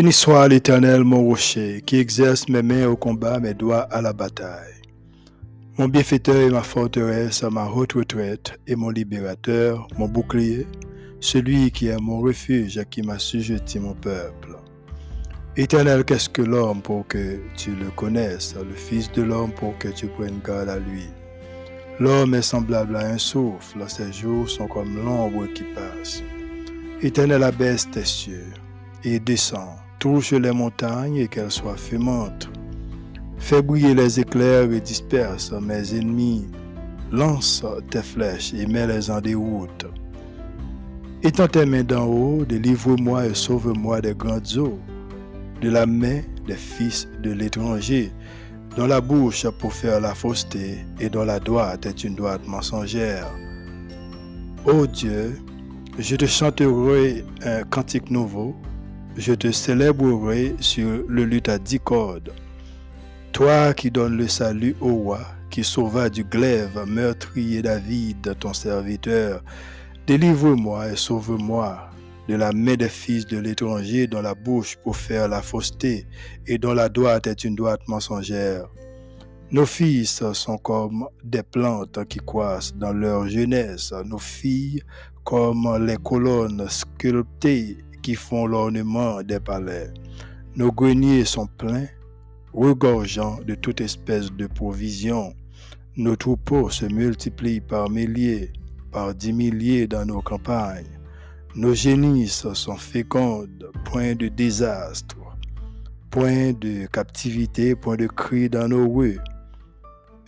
Béni 0.00 0.14
soit 0.14 0.48
l'Éternel, 0.48 1.04
mon 1.04 1.22
rocher, 1.22 1.82
qui 1.84 1.98
exerce 1.98 2.48
mes 2.48 2.62
mains 2.62 2.88
au 2.88 2.96
combat, 2.96 3.38
mes 3.38 3.52
doigts 3.52 3.86
à 3.90 4.00
la 4.00 4.14
bataille. 4.14 4.80
Mon 5.76 5.88
bienfaiteur 5.88 6.36
et 6.36 6.48
ma 6.48 6.62
forteresse, 6.62 7.42
ma 7.42 7.66
haute 7.66 7.92
retraite 7.92 8.58
et 8.66 8.76
mon 8.76 8.88
libérateur, 8.88 9.86
mon 9.98 10.08
bouclier, 10.08 10.66
celui 11.20 11.70
qui 11.70 11.88
est 11.88 12.00
mon 12.00 12.20
refuge, 12.20 12.78
à 12.78 12.86
qui 12.86 13.02
m'a 13.02 13.18
sujeté 13.18 13.78
mon 13.78 13.92
peuple. 13.92 14.56
Éternel, 15.58 16.02
qu'est-ce 16.06 16.30
que 16.30 16.40
l'homme 16.40 16.80
pour 16.80 17.06
que 17.06 17.38
tu 17.54 17.72
le 17.72 17.90
connaisses, 17.90 18.54
le 18.56 18.74
Fils 18.74 19.12
de 19.12 19.20
l'homme 19.20 19.52
pour 19.52 19.76
que 19.76 19.88
tu 19.88 20.06
prennes 20.06 20.40
garde 20.42 20.70
à 20.70 20.78
lui? 20.78 21.08
L'homme 21.98 22.34
est 22.34 22.40
semblable 22.40 22.96
à 22.96 23.00
un 23.00 23.18
souffle, 23.18 23.84
ses 23.86 24.14
jours 24.14 24.48
sont 24.48 24.66
comme 24.66 24.96
l'ombre 25.04 25.44
qui 25.52 25.64
passe. 25.74 26.22
Éternel, 27.02 27.42
abaisse 27.42 27.90
tes 27.90 28.06
cieux 28.06 28.46
et 29.04 29.20
descend, 30.00 30.14
touche 30.14 30.32
les 30.32 30.52
montagnes 30.52 31.16
et 31.16 31.28
qu'elles 31.28 31.50
soient 31.50 31.76
fumantes. 31.76 32.48
Fais 33.38 33.62
briller 33.62 33.94
les 33.94 34.20
éclairs 34.20 34.70
et 34.72 34.80
disperse 34.80 35.52
mes 35.52 35.94
ennemis. 35.94 36.46
Lance 37.12 37.64
tes 37.90 38.02
flèches 38.02 38.54
et 38.54 38.66
mets-les 38.66 39.10
en 39.10 39.20
déroute. 39.20 39.86
Étends 41.22 41.48
tes 41.48 41.66
mains 41.66 41.82
d'en 41.82 42.06
haut, 42.06 42.44
délivre-moi 42.44 43.26
et 43.26 43.34
sauve-moi 43.34 44.00
des 44.00 44.14
grandes 44.14 44.56
eaux, 44.56 44.78
de 45.60 45.70
la 45.70 45.86
main 45.86 46.22
des 46.46 46.56
fils 46.56 47.08
de 47.22 47.32
l'étranger, 47.32 48.10
dont 48.76 48.86
la 48.86 49.00
bouche 49.00 49.46
pour 49.58 49.72
faire 49.72 50.00
la 50.00 50.14
fausseté 50.14 50.78
et 51.00 51.10
dont 51.10 51.24
la 51.24 51.40
droite 51.40 51.84
est 51.86 52.04
une 52.04 52.14
droite 52.14 52.46
mensongère. 52.46 53.26
Ô 54.64 54.86
Dieu, 54.86 55.36
je 55.98 56.16
te 56.16 56.26
chanterai 56.26 57.24
un 57.44 57.64
cantique 57.64 58.10
nouveau, 58.10 58.54
je 59.16 59.34
te 59.34 59.50
célébrerai 59.50 60.54
sur 60.60 61.04
le 61.08 61.24
luth 61.24 61.48
à 61.48 61.58
dix 61.58 61.80
cordes. 61.80 62.32
Toi 63.32 63.74
qui 63.74 63.90
donnes 63.90 64.16
le 64.16 64.28
salut 64.28 64.76
au 64.80 64.94
roi, 64.94 65.20
qui 65.50 65.64
sauva 65.64 66.08
du 66.08 66.24
glaive 66.24 66.84
meurtrier 66.86 67.62
David, 67.62 68.36
ton 68.38 68.52
serviteur, 68.52 69.42
délivre-moi 70.06 70.92
et 70.92 70.96
sauve-moi 70.96 71.90
de 72.28 72.36
la 72.36 72.52
main 72.52 72.76
des 72.76 72.88
fils 72.88 73.26
de 73.26 73.38
l'étranger 73.38 74.06
dont 74.06 74.22
la 74.22 74.34
bouche 74.34 74.76
pour 74.84 74.96
faire 74.96 75.28
la 75.28 75.42
fausseté 75.42 76.06
et 76.46 76.58
dont 76.58 76.74
la 76.74 76.88
droite 76.88 77.26
est 77.26 77.44
une 77.44 77.56
droite 77.56 77.80
mensongère. 77.88 78.66
Nos 79.50 79.66
fils 79.66 80.22
sont 80.32 80.58
comme 80.58 81.08
des 81.24 81.42
plantes 81.42 82.04
qui 82.08 82.18
croissent 82.18 82.74
dans 82.76 82.92
leur 82.92 83.28
jeunesse, 83.28 83.92
nos 84.04 84.18
filles 84.18 84.80
comme 85.24 85.84
les 85.84 85.96
colonnes 85.96 86.68
sculptées 86.68 87.78
qui 88.02 88.14
font 88.14 88.46
l'ornement 88.46 89.22
des 89.22 89.40
palais. 89.40 89.92
Nos 90.56 90.72
greniers 90.72 91.24
sont 91.24 91.46
pleins, 91.46 91.86
regorgeant 92.52 93.38
de 93.46 93.54
toute 93.54 93.80
espèce 93.80 94.32
de 94.32 94.46
provisions. 94.46 95.34
Nos 95.96 96.16
troupeaux 96.16 96.70
se 96.70 96.86
multiplient 96.86 97.60
par 97.60 97.90
milliers, 97.90 98.52
par 98.90 99.14
dix 99.14 99.32
milliers 99.32 99.86
dans 99.86 100.04
nos 100.04 100.20
campagnes. 100.20 100.98
Nos 101.54 101.74
génisses 101.74 102.52
sont 102.52 102.76
fécondes, 102.76 103.70
point 103.84 104.14
de 104.14 104.28
désastre, 104.28 105.16
point 106.10 106.52
de 106.52 106.86
captivité, 106.86 107.74
point 107.74 107.96
de 107.96 108.06
cri 108.06 108.48
dans 108.48 108.68
nos 108.68 108.88
rues. 108.88 109.20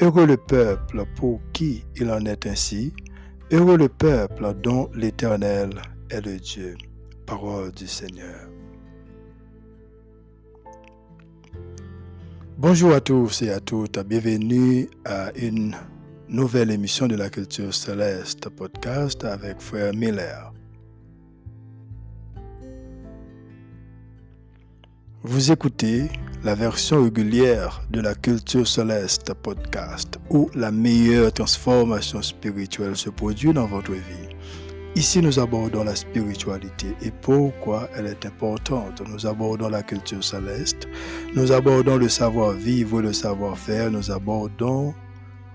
Heureux 0.01 0.27
le 0.27 0.37
peuple 0.37 1.05
pour 1.17 1.41
qui 1.53 1.85
il 1.97 2.11
en 2.11 2.25
est 2.25 2.47
ainsi, 2.47 2.93
heureux 3.53 3.77
le 3.77 3.89
peuple 3.89 4.55
dont 4.63 4.91
l'Éternel 4.95 5.71
est 6.11 6.25
le 6.27 6.39
Dieu. 6.39 6.77
Parole 7.27 7.73
du 7.73 7.87
Seigneur. 7.87 8.49
Bonjour 12.59 12.93
à 12.93 13.01
tous 13.01 13.43
et 13.43 13.51
à 13.51 13.61
toutes, 13.61 13.99
bienvenue 14.01 14.89
à 15.05 15.33
une 15.37 15.75
nouvelle 16.29 16.71
émission 16.71 17.07
de 17.07 17.17
la 17.17 17.31
culture 17.31 17.75
céleste 17.75 18.49
podcast 18.51 19.25
avec 19.25 19.61
Frère 19.61 19.95
Miller. 19.95 20.53
Vous 25.23 25.53
écoutez 25.53 26.09
la 26.45 26.55
version 26.55 27.05
régulière 27.05 27.83
de 27.91 28.01
la 28.01 28.15
culture 28.15 28.67
céleste 28.67 29.33
podcast 29.35 30.19
où 30.31 30.51
la 30.55 30.73
meilleure 30.73 31.33
transformation 31.33 32.21
spirituelle 32.23 32.97
se 32.97 33.11
produit 33.11 33.53
dans 33.53 33.67
votre 33.67 33.93
vie. 33.93 34.32
Ici, 34.95 35.23
nous 35.23 35.39
abordons 35.39 35.85
la 35.85 35.97
spiritualité 35.97 36.95
et 37.01 37.11
pourquoi 37.11 37.89
elle 37.97 38.07
est 38.07 38.27
importante. 38.27 39.01
Nous 39.09 39.27
abordons 39.27 39.71
la 39.71 39.83
culture 39.83 40.23
céleste, 40.23 40.87
nous 41.35 41.51
abordons 41.51 41.97
le 41.97 42.11
savoir-vivre, 42.11 43.01
le 43.01 43.15
savoir-faire, 43.15 43.91
nous 43.91 44.11
abordons 44.11 44.93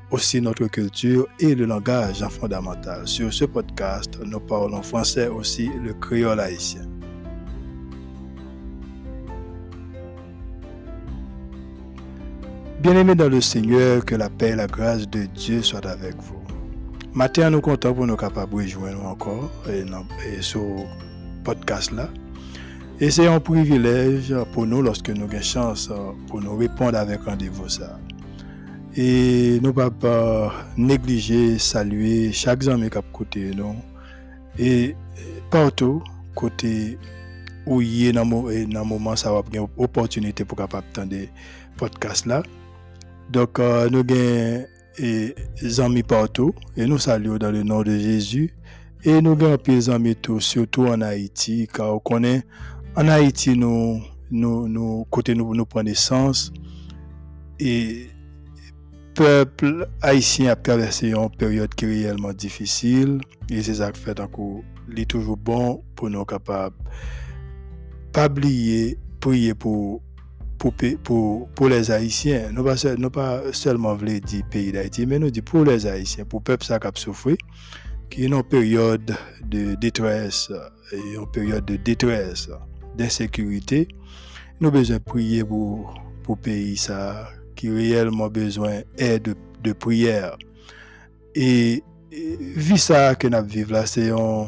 aussi 0.10 0.42
notre 0.42 0.66
culture 0.68 1.28
et 1.40 1.54
le 1.54 1.66
langage 1.66 2.26
fondamental. 2.30 3.08
Sur 3.08 3.32
ce 3.32 3.46
podcast, 3.46 4.18
nous 4.26 4.40
parlons 4.40 4.82
français 4.82 5.28
aussi 5.28 5.70
le 5.84 5.94
créole 5.94 6.40
haïtien. 6.40 6.88
Bien-aimés 12.82 13.16
dans 13.16 13.30
le 13.30 13.42
Seigneur, 13.42 14.04
que 14.04 14.16
la 14.16 14.30
paix 14.30 14.50
et 14.50 14.56
la 14.56 14.68
grâce 14.68 15.08
de 15.08 15.26
Dieu 15.26 15.62
soient 15.62 15.88
avec 15.88 16.16
vous. 16.16 16.47
Matin, 17.18 17.50
nous 17.50 17.62
comptons 17.62 17.96
pour 17.96 18.06
nous 18.06 18.16
capables 18.16 18.62
de 18.62 18.68
joindre 18.68 19.04
encore 19.04 19.50
et, 19.68 19.84
et 20.32 20.40
sur 20.44 20.62
podcast 21.44 21.92
là. 21.92 22.10
Et 23.00 23.10
c'est 23.10 23.26
un 23.26 23.40
privilège 23.40 24.36
pour 24.54 24.68
nous 24.68 24.84
lorsque 24.84 25.10
nous 25.10 25.24
avons 25.24 25.42
chance 25.42 25.90
pour 26.28 26.42
nous 26.42 26.56
répondre 26.56 26.96
avec 26.96 27.24
rendez-vous. 27.24 27.66
Et 28.96 29.60
nous 29.64 29.70
ne 29.70 29.72
pouvons 29.72 29.90
pas 29.90 30.54
négliger, 30.78 31.58
saluer 31.58 32.32
chaque 32.34 32.68
ami 32.68 32.88
qui 32.88 33.00
a 33.00 33.02
côté 33.02 33.50
nous. 33.56 33.78
Et 34.60 34.96
partout, 35.50 36.04
côté 36.36 37.00
où 37.66 37.82
il 37.82 38.04
y 38.04 38.10
a 38.10 38.12
le 38.12 38.84
moment, 38.84 39.16
ça 39.16 39.32
va 39.32 39.42
une 39.52 39.66
opportunité 39.76 40.46
pour 40.46 40.60
capable 40.60 40.86
attendre 40.92 41.16
podcast 41.78 42.28
là. 42.28 42.44
Donc, 43.32 43.58
euh, 43.58 43.90
nous 43.90 44.02
avons 44.02 44.68
et 44.98 45.36
amis 45.80 46.04
partout 46.04 46.54
et 46.76 46.86
nous 46.86 46.98
saluons 46.98 47.38
dans 47.38 47.52
le 47.52 47.64
nom 47.64 47.82
de 47.84 47.98
Jésus. 47.98 48.54
Et 49.04 49.22
nous 49.22 49.32
avons 49.32 49.58
des 49.64 49.90
amis 49.90 50.16
tout 50.16 50.40
surtout 50.40 50.88
en 50.88 51.02
Haïti 51.02 51.68
car 51.72 51.96
on 51.96 52.00
connaît 52.00 52.44
en 52.96 53.08
Haïti 53.08 53.58
nous 53.58 54.02
nous 54.32 54.68
nous 54.68 55.06
côté 55.10 55.36
nous 55.36 55.54
nous 55.56 55.66
prenons 55.66 55.86
naissance. 55.86 56.52
Et 57.60 58.08
peuple 59.16 59.88
haïtien 60.02 60.52
a 60.52 60.56
traversé 60.56 61.12
une 61.12 61.30
période 61.30 61.74
qui 61.74 61.86
est 61.86 61.88
réellement 61.88 62.34
difficile 62.34 63.20
et 63.50 63.64
c'est 63.64 63.76
ça 63.76 63.92
qui 63.92 64.00
fait 64.00 64.20
coup 64.32 64.64
il 64.90 65.00
est 65.00 65.06
toujours 65.06 65.38
bon 65.38 65.84
pour 65.96 66.10
nous 66.10 66.24
capables 66.24 66.76
pas 68.14 68.28
oublier 68.28 69.00
prier 69.20 69.56
pour 69.56 70.02
pour, 70.58 71.70
les 71.70 71.92
Haïtiens, 71.92 72.50
nous 72.52 72.64
ne 72.64 73.08
pas 73.08 73.54
seulement 73.54 73.96
voulu 73.96 74.20
dire 74.20 74.44
pays 74.50 74.72
d'Haïti, 74.72 75.06
mais 75.06 75.20
nous 75.20 75.30
dit 75.30 75.42
pour 75.42 75.64
les 75.64 75.86
Haïtiens, 75.86 76.26
pour 76.26 76.40
le 76.40 76.44
peuple 76.44 76.66
qui 76.66 76.74
a 76.74 76.92
souffert, 76.96 77.36
qui 78.10 78.26
est 78.26 78.34
en 78.34 78.44
période 78.44 79.16
de 79.46 79.76
détresse, 79.76 80.52
et 80.92 81.18
en 81.18 81.26
période 81.26 81.66
de 81.66 81.76
détresse, 81.76 82.50
d'insécurité, 82.98 83.88
nous 84.60 84.70
avons 84.70 84.80
besoin 84.80 84.98
de 84.98 85.04
prier 85.04 85.44
pour 85.44 85.94
le 86.30 86.36
pays 86.36 86.78
ça, 86.78 87.30
qui 87.56 87.70
réellement 87.70 88.30
besoin 88.30 88.82
d'aide, 88.98 89.36
de, 89.64 89.74
prière. 89.74 90.38
Et, 91.36 91.84
vu 92.12 92.78
ça 92.78 93.16
que 93.16 93.28
nous 93.28 93.46
vivons 93.46 93.74
là, 93.74 93.86
c'est 93.86 94.10
un 94.10 94.48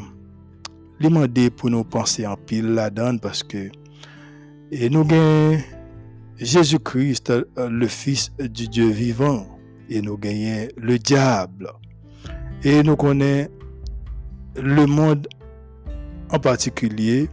demander 1.00 1.50
pour 1.50 1.70
nous 1.70 1.84
penser 1.84 2.26
en 2.26 2.36
pile 2.36 2.74
là-dedans 2.74 3.16
parce 3.18 3.42
que 3.42 3.70
et 4.72 4.88
nous 4.90 5.00
avons 5.00 5.58
Jésus-Christ, 6.40 7.30
euh, 7.30 7.44
le 7.68 7.86
Fils 7.86 8.32
du 8.38 8.66
Dieu 8.66 8.88
vivant, 8.88 9.46
et 9.90 10.00
nous 10.00 10.16
gagnons 10.16 10.68
le 10.78 10.98
diable. 10.98 11.70
Et 12.64 12.82
nous 12.82 12.96
connaissons 12.96 13.50
le 14.56 14.86
monde 14.86 15.28
en 16.30 16.38
particulier, 16.38 17.28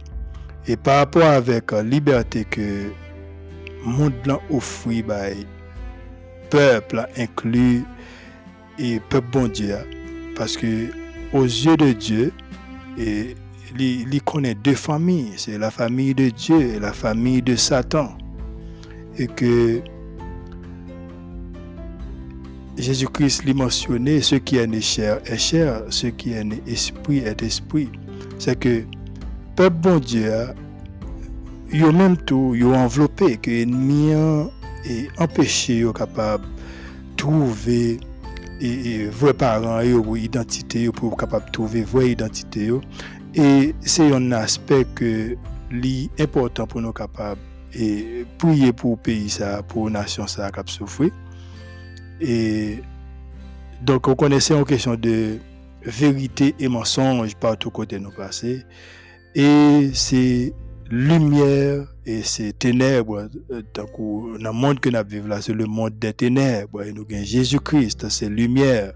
et 0.66 0.76
par 0.76 0.98
rapport 0.98 1.24
avec 1.24 1.72
la 1.72 1.82
liberté 1.82 2.44
que 2.44 2.90
le 3.84 3.90
monde 3.90 4.12
offre, 4.50 4.90
par 5.06 5.30
peuple 6.50 7.06
inclus 7.16 7.84
et 8.78 9.00
peuple 9.08 9.28
bon 9.32 9.48
Dieu, 9.48 9.76
parce 10.36 10.56
que 10.56 10.88
aux 11.32 11.44
yeux 11.44 11.78
de 11.78 11.92
Dieu, 11.92 12.32
il 12.98 14.22
connaît 14.22 14.54
deux 14.54 14.74
familles, 14.74 15.32
c'est 15.36 15.56
la 15.56 15.70
famille 15.70 16.14
de 16.14 16.28
Dieu 16.28 16.60
et 16.60 16.78
la 16.78 16.92
famille 16.92 17.40
de 17.40 17.56
Satan 17.56 18.18
et 19.18 19.26
que 19.26 19.82
Jésus-Christ 22.76 23.44
l'a 23.44 23.54
mentionné, 23.54 24.22
ce 24.22 24.36
qui 24.36 24.56
est 24.56 24.66
né 24.66 24.80
chair 24.80 25.20
est 25.26 25.36
chair, 25.36 25.82
ce 25.90 26.06
qui 26.06 26.32
est 26.32 26.44
né 26.44 26.62
esprit 26.66 27.18
est 27.18 27.42
esprit. 27.42 27.90
C'est 28.38 28.58
que 28.58 28.84
peuple 29.56 29.76
bon 29.76 29.98
Dieu 29.98 30.30
yo 31.72 31.92
même 31.92 32.16
tout, 32.16 32.54
yo 32.54 32.72
enveloppé 32.74 33.36
que 33.36 33.50
ennemi 33.50 34.12
et 34.84 35.08
empêché 35.18 35.78
yo 35.78 35.92
capable 35.92 36.44
trouver 37.16 37.98
et, 38.60 39.06
vrais 39.06 39.34
parents 39.34 39.80
yo 39.80 40.16
identité 40.16 40.88
pour 40.90 41.16
capable 41.16 41.50
trouver 41.50 41.82
vraie 41.82 42.12
identité 42.12 42.70
et 43.34 43.74
c'est 43.80 44.12
un 44.12 44.32
aspect 44.32 44.86
que 44.94 45.36
important 46.18 46.66
pour 46.66 46.80
nous 46.80 46.92
capables 46.92 47.40
et 47.74 48.24
prier 48.38 48.72
pour 48.72 48.92
le 48.92 48.96
pays 48.96 49.28
ça 49.28 49.62
pour 49.62 49.90
nation 49.90 50.26
ça 50.26 50.50
qui 50.50 50.72
souffrir 50.72 51.10
et 52.20 52.78
donc 53.82 54.08
on 54.08 54.14
connaissait 54.14 54.54
en 54.54 54.64
question 54.64 54.94
de 54.94 55.38
vérité 55.82 56.54
et 56.58 56.68
mensonge 56.68 57.36
partout 57.36 57.70
côté 57.70 57.98
nous 57.98 58.10
passer 58.10 58.64
et 59.34 59.90
c'est 59.92 60.52
lumière 60.90 61.86
et 62.06 62.22
c'est 62.22 62.58
ténèbres 62.58 63.28
donc 63.74 63.90
dans 63.96 64.50
le 64.50 64.52
monde 64.52 64.80
que 64.80 64.88
nous 64.88 64.98
vivons 65.06 65.28
là 65.28 65.40
c'est 65.42 65.52
le 65.52 65.66
monde 65.66 65.98
des 65.98 66.12
ténèbres 66.12 66.82
et 66.82 66.92
nous 66.92 67.04
avons 67.10 67.24
Jésus-Christ 67.24 68.08
c'est 68.08 68.28
lumière 68.28 68.94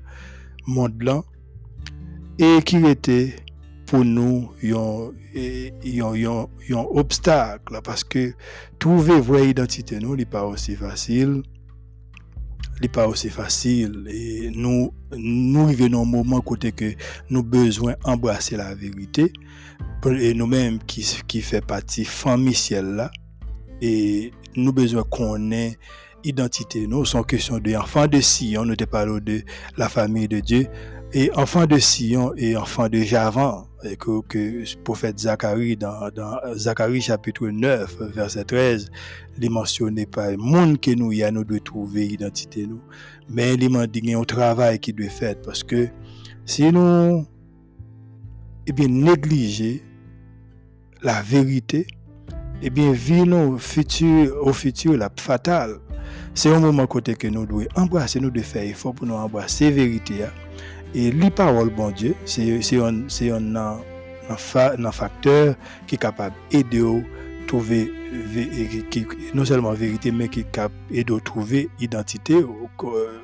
monde 0.66 1.02
là 1.02 1.22
et 2.38 2.62
qui 2.64 2.76
était 2.86 3.36
pour 3.92 4.06
nous 4.06 4.50
un 6.70 6.86
obstacle 6.94 7.78
parce 7.84 8.04
que 8.04 8.32
trouver 8.78 9.20
vraie 9.20 9.50
identité 9.50 10.00
nous 10.00 10.16
n'est 10.16 10.24
pas 10.24 10.46
aussi 10.46 10.76
facile 10.76 11.42
n'est 12.80 12.88
pas 12.88 13.06
aussi 13.06 13.28
facile. 13.28 14.08
Et 14.10 14.50
nous 14.50 14.94
nous 15.14 15.64
arrivons 15.64 16.00
un 16.00 16.04
moment 16.06 16.40
côté 16.40 16.72
que 16.72 16.94
nous 17.28 17.42
besoin 17.42 17.94
embrasser 18.02 18.56
la 18.56 18.74
vérité. 18.74 19.30
Et 20.06 20.32
nous-mêmes 20.32 20.78
qui 20.78 21.42
fait 21.42 21.60
partie 21.60 22.06
famille 22.06 22.54
ciel 22.54 22.96
là 22.96 23.10
et 23.82 24.32
nous 24.56 24.72
besoin 24.72 25.02
qu'on 25.02 25.52
ait 25.52 25.76
identité 26.24 26.86
nous 26.86 27.04
sont 27.04 27.24
question 27.24 27.58
de 27.58 27.74
enfants 27.74 28.06
de 28.06 28.20
Sion 28.20 28.64
nous 28.64 28.76
te 28.76 28.84
parlons 28.84 29.18
de 29.18 29.42
la 29.76 29.88
famille 29.88 30.28
de 30.28 30.40
Dieu 30.40 30.66
et 31.14 31.30
enfant 31.34 31.66
de 31.66 31.78
Sion 31.78 32.32
et 32.36 32.56
enfant 32.56 32.88
de 32.88 32.98
Javan 32.98 33.66
que, 33.98 34.22
que 34.22 34.38
le 34.38 34.82
prophète 34.82 35.18
Zacharie, 35.20 35.76
dans, 35.76 36.10
dans, 36.14 36.38
Zacharie 36.54 37.00
chapitre 37.00 37.48
9, 37.48 38.02
verset 38.14 38.44
13, 38.44 38.90
il 39.40 39.50
mentionne 39.50 40.04
pas 40.06 40.30
le 40.30 40.36
monde 40.36 40.80
que 40.80 40.92
nous 40.92 41.12
y 41.12 41.22
a, 41.22 41.30
nous 41.30 41.44
trouver 41.60 42.06
identité 42.06 42.66
nous. 42.66 42.80
Mais 43.28 43.54
il 43.54 43.70
m'a 43.70 43.86
dit 43.86 44.14
un 44.14 44.24
travail 44.24 44.78
qui 44.78 44.92
doit 44.92 45.08
fait 45.08 45.40
parce 45.42 45.62
que 45.62 45.88
si 46.46 46.70
nous 46.72 47.26
eh 48.66 48.72
bien, 48.72 48.88
négliger 48.88 49.82
la 51.02 51.20
vérité, 51.20 51.86
eh 52.62 52.70
bien, 52.70 52.92
vivre 52.92 53.58
futur, 53.58 54.36
au 54.46 54.52
futur, 54.52 54.96
la 54.96 55.10
fatale. 55.18 55.78
C'est 56.34 56.52
un 56.52 56.60
moment 56.60 56.86
côté 56.86 57.14
que 57.14 57.26
nous 57.26 57.44
devons 57.44 57.66
embrasser, 57.74 58.20
nous 58.20 58.30
devons 58.30 58.46
faire 58.46 58.62
effort 58.62 58.94
pour 58.94 59.06
nous 59.06 59.14
embrasser 59.14 59.70
vérité. 59.70 60.24
Hein. 60.24 60.30
Et 60.94 61.10
les 61.10 61.30
paroles, 61.30 61.70
bon 61.70 61.90
Dieu, 61.90 62.14
c'est 62.24 62.60
un, 62.78 63.08
facteur 64.92 65.54
qui 65.86 65.94
est 65.94 65.98
capable 65.98 66.34
d'aider 66.50 66.82
à 66.82 67.46
trouver, 67.46 67.90
non 69.34 69.44
seulement 69.44 69.72
vérité, 69.72 70.10
mais 70.10 70.28
qui 70.28 70.40
est 70.40 70.50
capable 70.52 70.74
d'aider 70.90 71.14
à 71.14 71.20
trouver 71.20 71.70
identité 71.80 72.34
euh, 72.34 73.20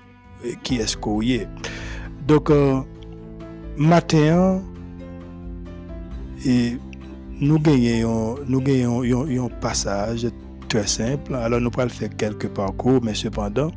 qui 0.63 0.77
est 0.77 0.87
ce 0.87 0.97
qu'on 0.97 1.21
est. 1.21 1.47
Donc, 2.27 2.51
euh, 2.51 2.81
matin, 3.77 4.63
nous 7.41 7.59
gagnons, 7.59 8.37
un 8.47 9.49
passage 9.61 10.27
très 10.69 10.87
simple. 10.87 11.35
Alors, 11.35 11.61
nous 11.61 11.71
allons 11.77 11.89
faire 11.89 12.11
quelques 12.17 12.49
parcours, 12.49 13.01
mais 13.03 13.15
cependant, 13.15 13.71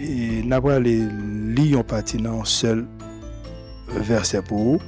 et 0.00 0.42
nous 0.42 0.70
allons 0.70 1.08
lire 1.54 1.82
un 1.82 2.44
seul 2.44 2.86
verset 3.88 4.42
pour 4.42 4.58
vous. 4.58 4.80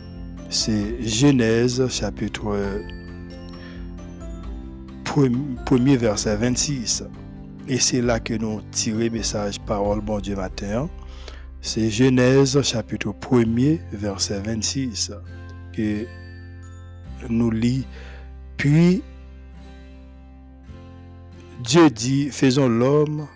C'est 0.49 1.03
Genèse 1.03 1.87
chapitre 1.89 2.57
1er 5.05 5.97
verset 5.97 6.37
26. 6.37 7.05
Et 7.69 7.79
c'est 7.79 8.03
là 8.03 8.21
que 8.21 8.35
nous 8.35 8.61
tirons 8.71 9.11
message 9.11 9.59
parole 9.61 10.01
bon 10.01 10.21
Dieu 10.21 10.37
matin. 10.37 10.89
C'est 11.61 11.91
Genèse 11.91 12.61
chapitre 12.63 13.09
1er 13.09 13.81
verset 13.93 14.41
26 14.41 15.13
que 15.73 16.07
nous 17.29 17.51
lit. 17.51 17.87
Puis 18.57 19.03
Dieu 21.65 21.91
dit, 21.91 22.29
faisons 22.31 22.69
l'homme 22.69 23.27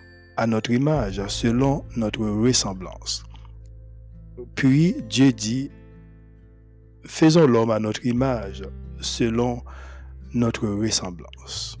à 0.41 0.47
notre 0.47 0.71
image, 0.71 1.21
selon 1.27 1.85
notre 1.95 2.25
ressemblance. 2.25 3.23
Puis 4.55 4.95
Dieu 5.07 5.31
dit, 5.31 5.69
faisons 7.05 7.45
l'homme 7.45 7.69
à 7.69 7.77
notre 7.77 8.03
image, 8.07 8.63
selon 8.99 9.61
notre 10.33 10.67
ressemblance. 10.67 11.77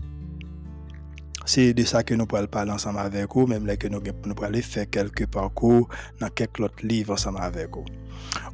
C'est 1.43 1.73
de 1.73 1.83
ça 1.83 2.03
que 2.03 2.13
nous 2.13 2.27
pourrons 2.27 2.45
parler 2.45 2.71
ensemble 2.71 2.99
avec 2.99 3.33
vous, 3.33 3.47
même 3.47 3.65
là 3.65 3.77
que 3.77 3.87
nous, 3.87 3.99
nous 3.99 4.35
pourrons 4.35 4.61
faire 4.61 4.87
quelques 4.87 5.25
parcours 5.25 5.89
dans 6.19 6.29
quelques 6.29 6.59
autres 6.59 6.85
livres 6.85 7.13
ensemble 7.13 7.39
avec 7.41 7.71
vous. 7.71 7.85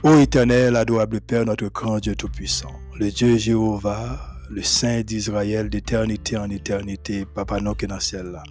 Ô 0.03 0.17
éternel, 0.19 0.77
adorable 0.77 1.19
Père, 1.19 1.45
notre 1.45 1.67
grand 1.67 1.99
Dieu 1.99 2.15
Tout-Puissant, 2.15 2.71
le 2.97 3.11
Dieu 3.11 3.35
Jéhovah, 3.35 4.21
le 4.49 4.63
Saint 4.63 5.01
d'Israël 5.01 5.69
d'éternité 5.69 6.37
en 6.37 6.49
éternité, 6.49 7.25
Papa, 7.25 7.59
nous 7.59 7.75
qui 7.75 7.87
dans 7.87 7.99
ciel 7.99 8.27
là. 8.27 8.43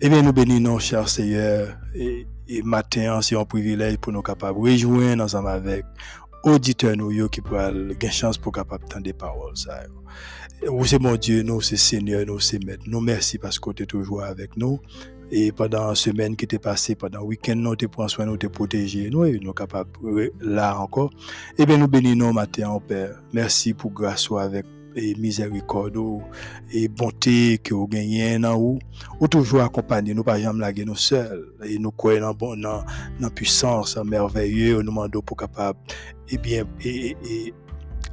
Eh 0.00 0.08
bien, 0.08 0.22
nous 0.22 0.32
bénissons, 0.32 0.78
cher 0.78 1.08
Seigneur, 1.08 1.78
et, 1.94 2.26
matin, 2.62 3.20
c'est 3.22 3.36
un 3.36 3.44
privilège 3.44 3.96
pour 3.98 4.12
nous 4.12 4.22
capables 4.22 4.58
de 4.58 4.70
rejoindre 4.70 5.24
ensemble 5.24 5.48
avec 5.48 5.84
auditeurs 6.42 6.96
nous 6.96 7.28
qui 7.28 7.40
pourraient 7.40 7.66
avoir 7.66 8.12
chance 8.12 8.36
pour 8.36 8.52
capable 8.52 8.84
entendre 8.84 9.04
des 9.04 9.12
paroles. 9.12 9.54
Vous 10.66 10.84
c'est 10.84 10.98
mon 10.98 11.16
Dieu, 11.16 11.42
nous 11.42 11.60
c'est 11.60 11.76
Seigneur, 11.76 12.26
nous 12.26 12.40
c'est 12.40 12.62
Maître. 12.62 12.84
Nous 12.86 13.00
merci 13.00 13.38
parce 13.38 13.58
que 13.58 13.70
tu 13.70 13.84
es 13.84 13.86
toujours 13.86 14.22
avec 14.22 14.56
nous. 14.56 14.80
Et 15.30 15.52
pendant 15.52 15.88
la 15.88 15.94
semaine 15.94 16.36
qui 16.36 16.46
t'est 16.46 16.58
passée, 16.58 16.94
pendant 16.94 17.20
le 17.20 17.26
week-end, 17.26 17.56
nous 17.56 17.76
te 17.76 17.86
pris 17.86 18.08
soin, 18.10 18.26
nous 18.26 18.36
te 18.36 18.46
protégé, 18.46 19.08
nous 19.10 19.24
et 19.24 19.38
nous 19.38 19.52
capables 19.52 19.90
là 20.40 20.78
encore. 20.78 21.10
Eh 21.56 21.66
bien, 21.66 21.78
nous 21.78 21.88
bénissons 21.88 22.32
matin, 22.32 22.78
Père. 22.86 23.22
Merci 23.32 23.74
pour 23.74 23.90
grâce 23.90 24.28
avec 24.38 24.66
et 24.96 25.14
miséricorde 25.16 25.98
et 26.72 26.88
bonté 26.88 27.58
que 27.58 27.74
vous 27.74 27.86
gagnez 27.86 28.38
dans 28.38 28.58
vous 28.58 28.78
ou 29.20 29.28
toujours 29.28 29.62
accompagner 29.62 30.14
nous 30.14 30.24
pas 30.24 30.40
jamais 30.40 30.60
laguer 30.60 30.84
nous 30.84 30.96
seuls. 30.96 31.52
Et 31.64 31.78
nous 31.78 31.90
croyons 31.90 32.20
dans 32.20 32.34
bon 32.34 32.60
dans, 32.60 32.84
dans 33.20 33.30
puissance 33.30 33.96
merveilleuse 33.96 34.78
nous 34.78 34.90
demandons 34.90 35.20
pour 35.20 35.36
capable 35.36 35.78
et 36.28 36.38
bien 36.38 36.64
et, 36.84 37.16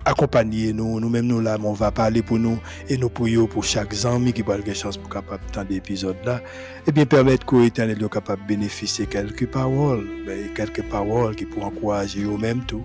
accompagner 0.04 0.74
nous 0.74 1.00
nous-mêmes 1.00 1.28
nous 1.28 1.42
là 1.42 1.58
on 1.64 1.74
va 1.74 1.92
parler 1.92 2.24
pour 2.24 2.40
nous 2.40 2.58
et 2.90 2.98
nous 2.98 3.10
prions 3.10 3.46
pour 3.46 3.64
chaque 3.64 3.94
ami 4.04 4.34
qui 4.34 4.42
va 4.42 4.56
avoir 4.56 4.76
chance 4.76 4.98
pour 4.98 5.10
capable 5.10 5.44
tant 5.52 5.64
d'épisodes 5.64 6.18
là. 6.26 6.42
Et 6.88 6.92
bien 6.92 7.06
permettre 7.06 7.46
que 7.46 7.56
l'éternel 7.56 8.00
soit 8.00 8.10
capable 8.10 8.42
bénéficier 8.48 9.06
quelques 9.06 9.48
paroles 9.48 10.08
quelques 10.56 10.84
paroles 10.90 11.36
qui 11.36 11.46
pour 11.46 11.66
encourager 11.66 12.24
eux-mêmes 12.24 12.66
tout. 12.66 12.84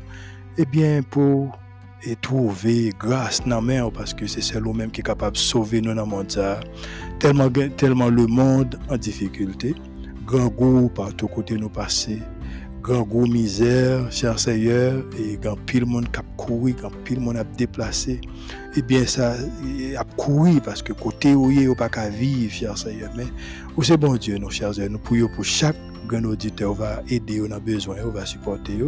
Et 0.59 0.65
bien 0.67 1.03
pour 1.03 1.59
et 2.05 2.17
trouver 2.17 2.93
grâce 2.99 3.43
dans 3.47 3.61
la 3.61 3.91
parce 3.91 4.15
que 4.15 4.26
c'est 4.26 4.41
celui 4.43 4.73
même 4.73 4.91
qui 4.91 5.00
est 5.00 5.05
capable 5.05 5.37
de 5.37 5.41
sauver 5.41 5.81
nous 5.81 5.95
dans 5.95 6.05
le 6.05 6.11
monde. 6.11 6.38
Tellement, 7.19 7.50
tellement 7.76 8.09
le 8.09 8.26
monde 8.26 8.79
en 8.91 8.97
difficulté, 8.97 9.75
grand 10.26 10.49
goût 10.49 10.91
par 10.95 11.15
tous 11.15 11.29
côtés 11.29 11.57
nous 11.57 11.71
passer, 11.71 12.21
grand 12.83 13.03
goût 13.03 13.26
misère, 13.26 14.12
cher 14.12 14.38
Seigneur, 14.38 15.03
et 15.19 15.37
grand 15.38 15.57
pile 15.65 15.87
monde 15.87 16.11
qui 16.12 16.19
a 16.19 16.23
couru, 16.37 16.73
grand 16.73 16.93
pile 17.05 17.21
monde 17.21 17.38
a 17.38 17.45
déplacé. 17.45 18.21
Eh 18.76 18.83
bien, 18.83 19.07
ça 19.07 19.35
a 19.99 20.05
couru 20.17 20.61
parce 20.61 20.83
que 20.83 20.93
côté 20.93 21.35
où 21.35 21.50
il 21.50 21.61
n'y 21.61 21.67
a 21.67 21.75
pas 21.75 21.88
qu'à 21.88 22.11
vivre, 22.11 22.53
cher 22.53 22.76
Seigneur. 22.76 23.11
Mais, 23.17 23.26
c'est 23.83 23.97
bon 23.97 24.17
Dieu, 24.17 24.37
nos 24.37 24.50
chers 24.50 24.75
Seigneur, 24.75 24.93
nous 24.93 24.99
prions 24.99 25.29
pour 25.35 25.45
chaque 25.45 25.76
grand 26.07 26.25
auditeur, 26.25 26.75
va 26.75 27.03
aider, 27.09 27.41
on 27.41 27.50
a 27.50 27.59
besoin, 27.59 27.97
on 28.05 28.11
va 28.11 28.25
supporter 28.25 28.79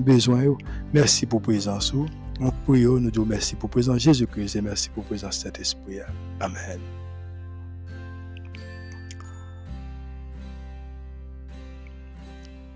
besoin. 0.00 0.44
Merci 0.92 1.26
pour 1.26 1.42
présence. 1.42 1.92
On 2.40 2.50
prie, 2.66 2.84
nous 2.84 3.10
disons 3.10 3.24
merci 3.24 3.56
pour 3.56 3.70
présence 3.70 3.98
Jésus-Christ 4.00 4.56
et 4.56 4.60
merci 4.60 4.90
pour 4.90 5.04
présence 5.04 5.38
cet 5.38 5.58
esprit. 5.58 5.98
Amen. 6.40 6.78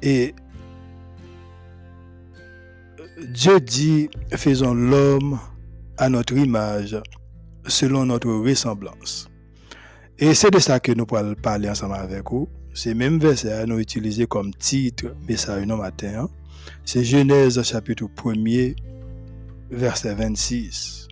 Et 0.02 0.34
Dieu 3.28 3.60
dit, 3.60 4.08
faisons 4.32 4.72
l'homme 4.72 5.38
à 5.98 6.08
notre 6.08 6.34
image, 6.34 6.96
selon 7.66 8.06
notre 8.06 8.30
ressemblance. 8.30 9.28
Et 10.18 10.32
c'est 10.34 10.50
de 10.50 10.58
ça 10.58 10.80
que 10.80 10.92
nous 10.92 11.04
pourrons 11.04 11.34
parler 11.34 11.68
ensemble 11.68 11.94
avec 11.94 12.30
vous. 12.30 12.48
C'est 12.72 12.94
même 12.94 13.18
verset 13.18 13.52
à 13.52 13.66
nous 13.66 13.78
utiliser 13.78 14.26
comme 14.26 14.54
titre, 14.54 15.14
message 15.28 15.66
non 15.66 15.76
matin. 15.76 16.22
Hein. 16.22 16.39
C'est 16.84 17.04
Genèse 17.04 17.62
chapitre 17.62 18.04
1er, 18.04 18.76
verset 19.70 20.14
26. 20.14 21.08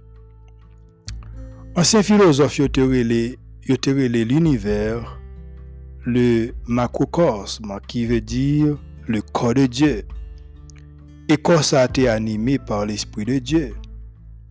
Ancien 1.76 2.02
philosophe 2.02 2.58
yo 2.58 2.66
l'univers 4.24 5.20
le 6.04 6.52
macrocosme 6.66 7.78
qui 7.86 8.06
veut 8.06 8.20
dire 8.20 8.78
le 9.06 9.20
corps 9.20 9.54
de 9.54 9.66
Dieu. 9.66 10.04
Et 11.28 11.36
quand 11.36 11.62
ça 11.62 11.82
a 11.82 11.84
été 11.84 12.08
animé 12.08 12.58
par 12.58 12.86
l'Esprit 12.86 13.24
de 13.24 13.38
Dieu. 13.38 13.74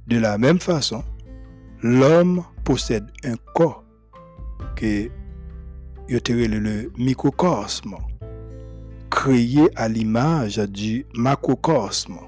De 0.08 0.18
la 0.20 0.38
même 0.38 0.60
façon, 0.60 1.04
l'homme 1.82 2.44
possède 2.64 3.08
un 3.26 3.36
corps 3.54 3.84
que 4.76 5.10
le 6.10 6.92
microcosme, 6.98 7.96
créé 9.18 9.68
à 9.76 9.90
l'image 9.90 10.60
du 10.60 11.08
macrocosme. 11.16 12.20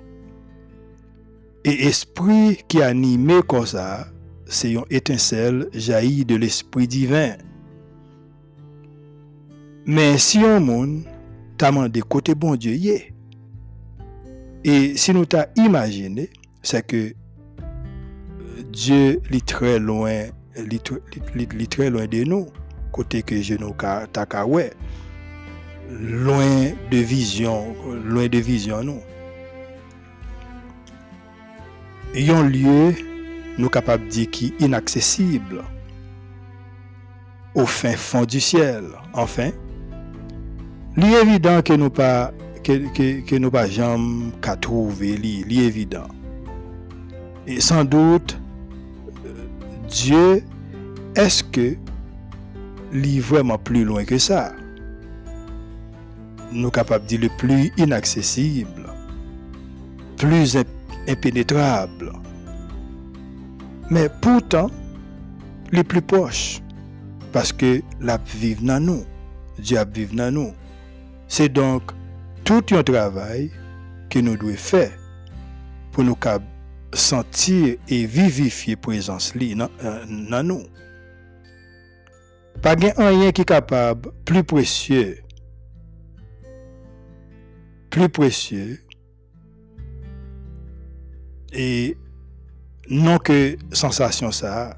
Et 1.63 1.85
esprit 1.85 2.57
qui 2.67 2.81
animé 2.81 3.41
comme 3.47 3.67
ça, 3.67 4.07
c'est 4.47 4.71
une 4.71 4.85
étincelle 4.89 5.67
jaillie 5.71 6.25
de 6.25 6.35
l'esprit 6.35 6.87
divin. 6.87 7.33
Mais 9.85 10.17
si 10.17 10.39
on 10.39 10.59
monde 10.59 11.03
t'a 11.59 11.69
demandé 11.69 12.01
côté 12.01 12.33
bon 12.33 12.55
Dieu 12.55 12.75
et 14.63 14.97
si 14.97 15.13
nous 15.13 15.25
t'a 15.25 15.49
imaginé, 15.57 16.31
c'est 16.63 16.85
que 16.85 17.13
Dieu 18.73 19.21
est 19.31 19.45
très 19.45 19.77
loin, 19.77 20.23
est 20.55 21.69
très 21.69 21.89
loin 21.91 22.07
de 22.07 22.23
nous, 22.23 22.47
côté 22.91 23.21
que 23.21 23.39
je 23.39 23.53
nous 23.53 23.73
t'a 23.73 24.25
loin 25.89 26.73
de 26.91 26.97
vizyon, 26.97 27.73
loin 28.05 28.29
de 28.29 28.41
vizyon 28.43 28.85
nou. 28.89 29.01
Yon 32.17 32.49
liye 32.49 32.93
nou 33.59 33.69
kapab 33.73 34.05
di 34.09 34.25
ki 34.29 34.51
inaksesible 34.63 35.65
ou 37.55 37.65
fin 37.69 37.97
fond 37.97 38.29
du 38.29 38.41
siel. 38.41 38.87
Enfin, 39.13 39.51
li 40.97 41.13
evidant 41.17 41.65
ke 41.65 41.77
nou 41.79 41.93
pa, 41.93 42.29
ke, 42.65 42.79
ke, 42.95 43.09
ke 43.25 43.41
nou 43.41 43.53
pa 43.53 43.65
jam 43.69 44.29
ka 44.45 44.55
trouve 44.61 45.15
li, 45.17 45.39
li 45.49 45.65
evidant. 45.65 46.09
Et 47.47 47.61
sans 47.61 47.83
doute, 47.83 48.37
Dieu, 49.89 50.43
est-ce 51.15 51.43
que 51.43 51.75
li 52.93 53.19
vraiment 53.19 53.57
plus 53.57 53.83
loin 53.83 54.05
que 54.05 54.17
ça? 54.17 54.53
Nous 56.51 56.71
capables 56.71 57.05
de 57.05 57.09
dire 57.09 57.21
le 57.21 57.29
plus 57.37 57.71
inaccessible, 57.77 58.87
plus 60.17 60.57
impénétrable. 61.07 62.11
Mais 63.89 64.09
pourtant, 64.21 64.69
les 65.71 65.83
plus 65.83 66.01
proches, 66.01 66.61
parce 67.31 67.51
que 67.51 67.81
la 67.99 68.17
vive 68.17 68.63
dans 68.63 68.79
nous, 68.83 69.03
Dieu 69.59 69.79
vive 69.93 70.15
dans 70.15 70.33
nous. 70.33 70.53
C'est 71.27 71.49
donc 71.49 71.91
tout 72.43 72.63
un 72.71 72.83
travail 72.83 73.51
que 74.09 74.19
nous 74.19 74.35
devons 74.35 74.55
faire 74.55 74.91
pour 75.91 76.03
nous 76.03 76.17
sentir 76.93 77.75
et 77.87 78.05
vivifier 78.05 78.73
la 78.73 78.81
présence 78.81 79.33
dans 79.35 79.69
euh, 79.83 80.43
nous. 80.43 80.63
Pas 82.61 82.75
rien 82.75 83.31
qui 83.31 83.41
est 83.41 83.45
capable, 83.45 84.11
plus 84.25 84.43
précieux, 84.43 85.19
plus 87.99 88.07
précieux, 88.07 88.79
et 91.51 91.97
non 92.89 93.17
que 93.17 93.57
sensation 93.73 94.31
ça, 94.31 94.77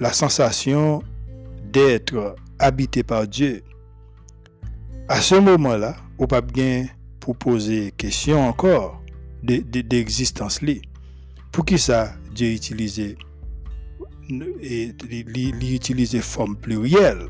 la 0.00 0.12
sensation 0.12 1.04
d'être 1.72 2.34
habité 2.58 3.04
par 3.04 3.28
Dieu. 3.28 3.62
À 5.08 5.20
ce 5.20 5.36
moment-là, 5.36 5.96
pas 6.26 6.40
bien 6.40 6.86
pour 7.20 7.36
poser 7.36 7.92
question 7.96 8.48
encore 8.48 9.00
d'existence 9.44 10.60
de, 10.60 10.80
Pour 11.52 11.64
qui 11.64 11.78
ça 11.78 12.14
Dieu 12.34 12.48
utilisé 12.48 13.16
et 14.60 14.92
utiliser 15.74 16.20
forme 16.20 16.56
plurielle 16.56 17.28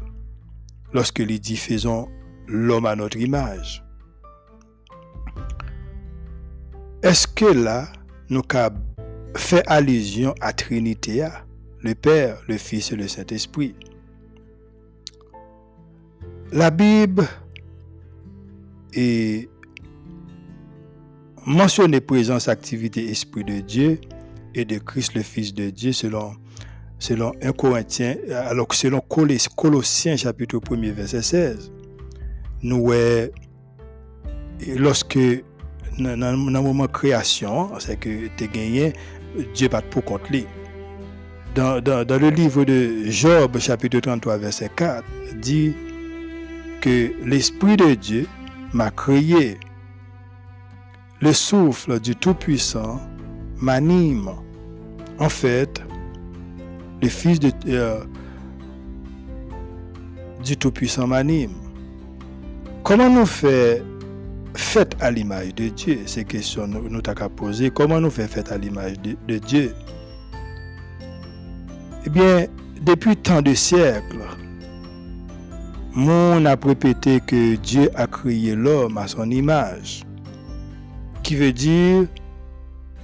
lorsque 0.94 1.18
il 1.18 1.40
dit 1.40 1.56
faisons 1.56 2.08
l'homme 2.46 2.86
à 2.86 2.96
notre 2.96 3.18
image. 3.18 3.82
Est-ce 7.02 7.26
que 7.26 7.46
là, 7.46 7.88
nous 8.30 8.42
avons 8.54 8.76
fait 9.34 9.64
allusion 9.66 10.34
à 10.40 10.52
Trinité, 10.52 11.26
le 11.80 11.96
Père, 11.96 12.40
le 12.46 12.56
Fils 12.56 12.92
et 12.92 12.96
le 12.96 13.08
Saint-Esprit? 13.08 13.74
La 16.52 16.70
Bible 16.70 17.26
et 18.92 19.48
mentionner 21.44 22.00
présence, 22.00 22.46
activité, 22.46 23.10
esprit 23.10 23.42
de 23.42 23.60
Dieu 23.60 24.00
et 24.54 24.64
de 24.64 24.78
Christ 24.78 25.14
le 25.14 25.22
Fils 25.22 25.52
de 25.54 25.70
Dieu 25.70 25.92
selon, 25.92 26.34
selon 27.00 27.32
1 27.42 27.52
Corinthiens, 27.52 28.16
alors 28.46 28.72
selon 28.72 29.00
Colossiens 29.00 30.16
chapitre 30.16 30.60
1 30.70 30.92
verset 30.92 31.22
16. 31.22 31.72
Nous, 32.62 32.92
lorsque 34.76 35.18
dans 35.18 35.51
moment 35.98 36.86
de 36.86 36.90
création, 36.90 37.70
c'est 37.78 37.98
que 37.98 38.28
tu 38.36 38.48
gagné, 38.48 38.92
Dieu 39.54 39.68
pas 39.68 39.82
pour 39.82 40.04
contre 40.04 40.30
lui. 40.30 40.46
Dans, 41.54 41.82
dans, 41.82 42.06
dans, 42.06 42.18
le 42.18 42.30
livre 42.30 42.64
de 42.64 43.04
Job, 43.06 43.58
chapitre 43.58 44.00
33, 44.00 44.38
verset 44.38 44.70
4, 44.74 45.04
dit 45.40 45.74
que 46.80 47.12
l'Esprit 47.24 47.76
de 47.76 47.94
Dieu 47.94 48.26
m'a 48.72 48.90
créé. 48.90 49.58
Le 51.20 51.32
souffle 51.32 52.00
du 52.00 52.16
Tout-Puissant 52.16 53.00
m'anime. 53.58 54.30
En 55.18 55.28
fait, 55.28 55.82
le 57.00 57.08
Fils 57.08 57.38
euh, 57.68 58.00
du 60.42 60.56
Tout-Puissant 60.56 61.06
m'anime. 61.06 61.52
Comment 62.82 63.08
nous 63.08 63.26
fait 63.26 63.82
fait 64.54 64.96
à 65.00 65.10
l'image 65.10 65.54
de 65.54 65.68
Dieu 65.68 66.00
C'est 66.06 66.24
question 66.24 66.66
nous, 66.66 66.88
nous 66.88 67.00
qu'à 67.00 67.28
poser. 67.28 67.70
Comment 67.70 68.00
nous 68.00 68.10
fait 68.10 68.28
fait 68.28 68.50
à 68.52 68.58
l'image 68.58 68.94
de, 69.00 69.38
Dieu? 69.38 69.74
Eh 72.04 72.10
bien, 72.10 72.46
depuis 72.82 73.16
tant 73.16 73.42
de 73.42 73.54
siècles, 73.54 74.26
mon 75.94 76.44
a 76.46 76.56
répété 76.56 77.20
que 77.20 77.56
Dieu 77.56 77.90
a 77.94 78.06
créé 78.06 78.54
l'homme 78.54 78.98
à 78.98 79.06
son 79.06 79.30
image. 79.30 80.02
Qui 81.22 81.36
veut 81.36 81.52
dire, 81.52 82.06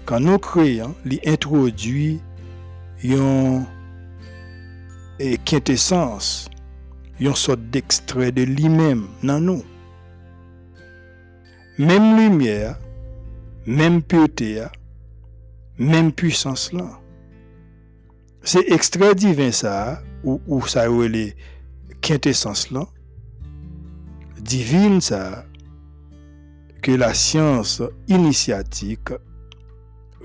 quand 0.05 0.21
nous 0.21 0.39
créons, 0.39 0.95
il 1.05 1.21
introduit 1.27 2.21
une 3.03 3.65
quintessence, 5.45 6.49
une 7.21 7.35
sorte 7.35 7.61
d'extrait 7.71 8.33
de 8.33 8.43
lui-même 8.43 9.07
dans 9.23 9.41
nous. 9.41 9.63
Même 11.79 12.17
lumière, 12.17 12.77
même 13.67 14.03
pureté, 14.03 14.65
même 15.79 16.11
puissance 16.11 16.73
là. 16.73 17.01
C'est 18.43 18.69
extrait 18.73 19.15
divin 19.15 19.53
ça, 19.53 20.03
ou, 20.25 20.41
ou 20.49 20.67
ça 20.67 20.89
relève 20.89 21.35
quintessence 22.01 22.73
là, 22.73 22.85
divine 24.41 25.01
ça, 25.01 25.45
que 26.83 26.93
la 26.93 27.15
science 27.15 27.83
initiatique 28.09 29.11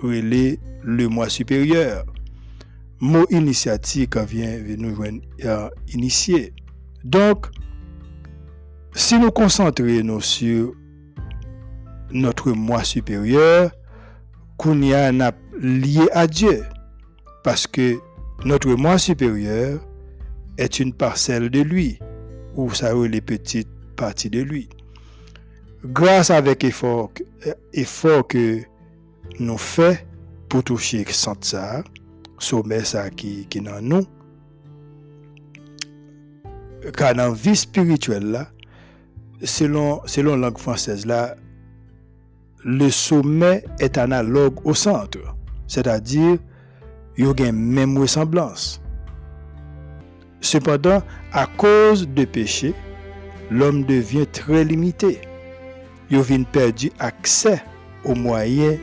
relève 0.02 0.58
le 0.84 1.08
moi 1.08 1.30
supérieur. 1.30 2.06
Mot 3.00 3.26
initiatique 3.30 4.18
vient 4.18 4.58
nous 4.78 4.98
euh, 5.44 5.70
initier. 5.90 6.54
Donc, 7.04 7.48
si 8.96 9.20
nous 9.20 9.32
concentrons 9.32 10.20
sur 10.20 10.74
notre 12.14 12.52
moi 12.52 12.84
supérieur, 12.84 13.72
qu'on 14.58 14.82
y 14.82 14.94
a 14.94 15.12
lié 15.60 16.08
à 16.14 16.28
Dieu. 16.28 16.64
Parce 17.44 17.68
que 17.68 18.00
notre 18.46 18.70
moi 18.76 18.98
supérieur 18.98 19.80
est 20.58 20.80
une 20.80 20.94
parcelle 20.94 21.50
de 21.50 21.62
lui, 21.62 22.00
ou 22.56 22.72
ça 22.74 22.94
les 22.94 23.22
petites 23.22 23.68
parties 23.96 24.30
de 24.30 24.42
lui. 24.42 24.70
Grâce 25.84 26.30
avec 26.30 26.64
effort, 26.64 27.12
effort 27.74 28.28
que 28.28 28.62
nous 29.40 29.58
faisons 29.58 29.98
pour 30.48 30.64
toucher 30.64 31.04
ça, 31.10 31.84
sommet 32.38 32.84
ça 32.84 33.10
qui, 33.10 33.48
qui 33.48 33.60
dans 33.60 33.82
nous, 33.82 34.06
car 36.96 37.16
dans 37.16 37.30
la 37.30 37.34
vie 37.34 37.56
spirituelle, 37.56 38.32
là, 38.32 38.48
selon, 39.44 40.02
selon 40.06 40.36
la 40.36 40.48
langue 40.50 40.58
française, 40.58 41.06
là, 41.06 41.36
le 42.66 42.90
sommet 42.90 43.64
est 43.80 43.98
analogue 43.98 44.56
au 44.64 44.74
centre. 44.74 45.20
C'est-à-dire, 45.68 46.38
Ils 47.18 47.28
ont 47.28 47.34
une 47.34 47.52
même 47.52 47.98
ressemblance. 47.98 48.82
Cependant, 50.42 51.04
à 51.32 51.46
cause 51.46 52.08
de 52.08 52.26
péché, 52.26 52.74
l'homme 53.52 53.84
devient 53.84 54.26
très 54.26 54.64
limité. 54.64 55.22
Il 56.10 56.22
vient 56.22 56.44
perdu 56.44 56.92
accès 57.00 57.62
aux 58.04 58.16
moyens 58.16 58.80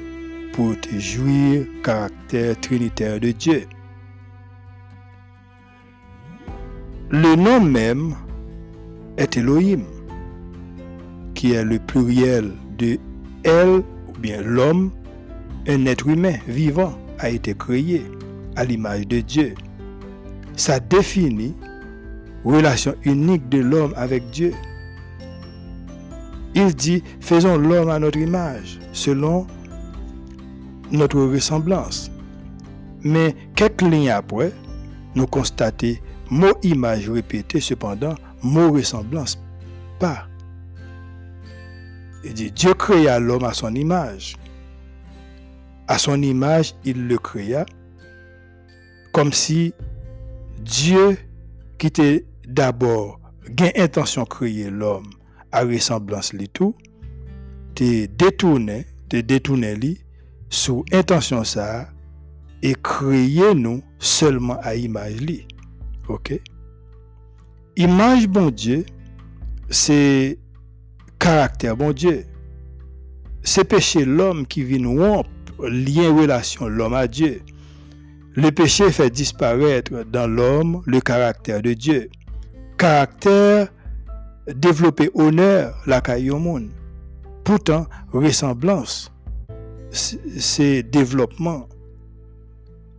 pour 0.53 0.75
jouir 0.97 1.67
caractère 1.83 2.59
trinitaire 2.61 3.19
de 3.19 3.33
Dieu. 3.33 3.67
Le 7.11 7.35
nom 7.35 7.61
même 7.61 8.15
est 9.17 9.37
Elohim, 9.37 9.83
qui 11.35 11.53
est 11.53 11.65
le 11.65 11.81
pluriel 11.81 12.53
de 12.79 12.99
elle 13.45 13.83
ou 14.09 14.13
bien 14.19 14.43
l'homme, 14.43 14.91
un 15.69 15.87
être 15.87 16.07
humain 16.09 16.37
vivant 16.49 16.93
a 17.19 17.31
été 17.31 17.55
créé 17.55 18.05
à 18.57 18.65
l'image 18.65 19.07
de 19.07 19.21
Dieu. 19.21 19.55
Ça 20.57 20.81
définit 20.81 21.55
relation 22.45 22.95
unique 23.05 23.49
de 23.49 23.59
l'homme 23.59 23.93
avec 23.97 24.29
Dieu. 24.31 24.53
Il 26.55 26.75
dit, 26.75 27.03
faisons 27.21 27.57
l'homme 27.57 27.91
à 27.91 27.99
notre 27.99 28.19
image, 28.19 28.79
selon 28.93 29.47
notre 30.91 31.21
ressemblance. 31.21 32.11
Mais 33.03 33.37
quelques 33.55 33.83
lignes 33.83 34.11
après, 34.11 34.53
nous 35.15 35.27
constatons 35.27 35.95
mot 36.31 36.53
image 36.63 37.09
répété, 37.11 37.61
cependant, 37.61 38.15
mot 38.43 38.73
ressemblance 38.73 39.39
pas. 39.99 40.30
Il 42.25 42.35
dit, 42.35 42.51
Dieu 42.51 42.75
créa 42.75 43.19
l'homme 43.19 43.45
à 43.45 43.55
son 43.55 43.75
image. 43.75 44.37
À 45.89 45.99
son 45.99 46.23
image, 46.23 46.75
il 46.85 47.07
le 47.09 47.19
créa 47.19 47.65
comme 49.13 49.33
si 49.33 49.75
Dieu, 50.61 51.19
qui 51.79 51.89
était 51.89 52.25
d'abord, 52.47 53.21
gain 53.49 53.71
intention 53.77 54.23
de 54.23 54.29
créer 54.29 54.71
l'homme 54.71 55.11
à 55.53 55.65
ressemblance 55.65 56.33
li 56.33 56.49
tout, 56.49 56.75
te 57.75 58.07
détourné, 58.07 58.87
te 59.09 59.17
détourné 59.17 59.75
li 59.75 60.01
sous 60.49 60.85
intention 60.93 61.43
ça 61.45 61.89
et 62.63 62.75
créer 62.75 63.55
nous 63.55 63.83
seulement 63.99 64.59
à 64.63 64.75
image. 64.75 65.47
OK? 66.09 66.41
Image 67.77 68.29
bon 68.29 68.51
Dieu, 68.51 68.85
c'est 69.71 70.39
caractère 71.21 71.77
bon 71.77 71.93
Dieu. 71.93 72.25
C'est 73.43 73.65
péché 73.65 74.05
l'homme 74.05 74.47
qui 74.47 74.65
vient 74.65 74.89
rompre 74.89 75.31
lien 75.63 76.13
relation 76.13 76.67
l'homme 76.67 76.95
à 76.95 77.07
Dieu. 77.07 77.43
Le 78.35 78.51
péché 78.51 78.91
fait 78.91 79.11
disparaître 79.11 80.05
dans 80.05 80.27
l'homme 80.27 80.83
le 80.87 81.01
caractère 81.01 81.63
de 81.63 81.75
Dieu. 81.75 82.11
Caractère 82.79 83.69
développer 84.55 85.11
honneur 85.15 85.77
la 85.87 86.01
monde. 86.39 86.71
Pourtant, 87.45 87.87
ressemblance, 88.13 89.13
c'est 89.91 90.83
développement 90.83 91.69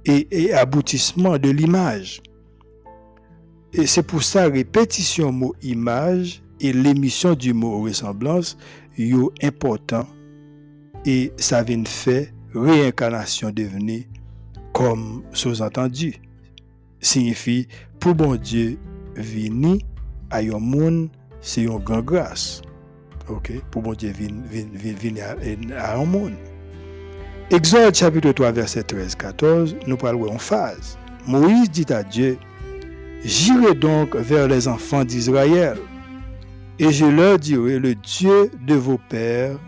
et, 0.05 0.53
aboutissement 0.53 1.37
de 1.37 1.49
l'image. 1.49 2.21
Et 3.73 3.87
c'est 3.87 4.03
pour 4.03 4.23
ça 4.23 4.47
répétition 4.47 5.31
mot 5.31 5.55
image 5.61 6.43
et 6.61 6.73
l'émission 6.73 7.33
du 7.33 7.53
mot 7.53 7.81
ressemblance 7.81 8.57
sont 8.97 9.31
important 9.41 10.07
et 11.05 11.31
ça 11.37 11.63
vient 11.63 11.83
faire 11.85 12.27
réincarnation 12.53 13.49
devenir 13.49 14.03
comme 14.73 15.23
sous-entendu 15.33 16.15
signifie 16.99 17.67
pour 17.99 18.15
bon 18.15 18.35
Dieu 18.35 18.77
venir 19.15 19.79
à 20.29 20.39
un 20.39 20.59
monde 20.59 21.09
c'est 21.41 21.63
une 21.63 21.79
grande 21.79 22.05
grâce. 22.05 22.61
OK? 23.27 23.51
Pour 23.71 23.81
bon 23.81 23.93
Dieu 23.93 24.13
venir 24.13 25.25
à, 25.77 25.95
un 25.95 26.05
monde. 26.05 26.33
Exode 27.49 27.95
chapitre 27.95 28.31
3, 28.31 28.51
verset 28.51 28.81
13-14, 28.81 29.75
nous 29.87 29.97
parlons 29.97 30.31
en 30.31 30.37
phase. 30.37 30.97
Moïse 31.27 31.69
dit 31.69 31.91
à 31.91 32.03
Dieu, 32.03 32.37
J'irai 33.23 33.75
donc 33.75 34.15
vers 34.15 34.47
les 34.47 34.67
enfants 34.67 35.03
d'Israël, 35.03 35.77
et 36.81 36.91
je 36.91 37.05
leur 37.05 37.37
dirai, 37.37 37.77
le 37.77 37.93
Dieu 37.93 38.49
de 38.65 38.73
vos 38.73 38.99
pères 39.07 39.59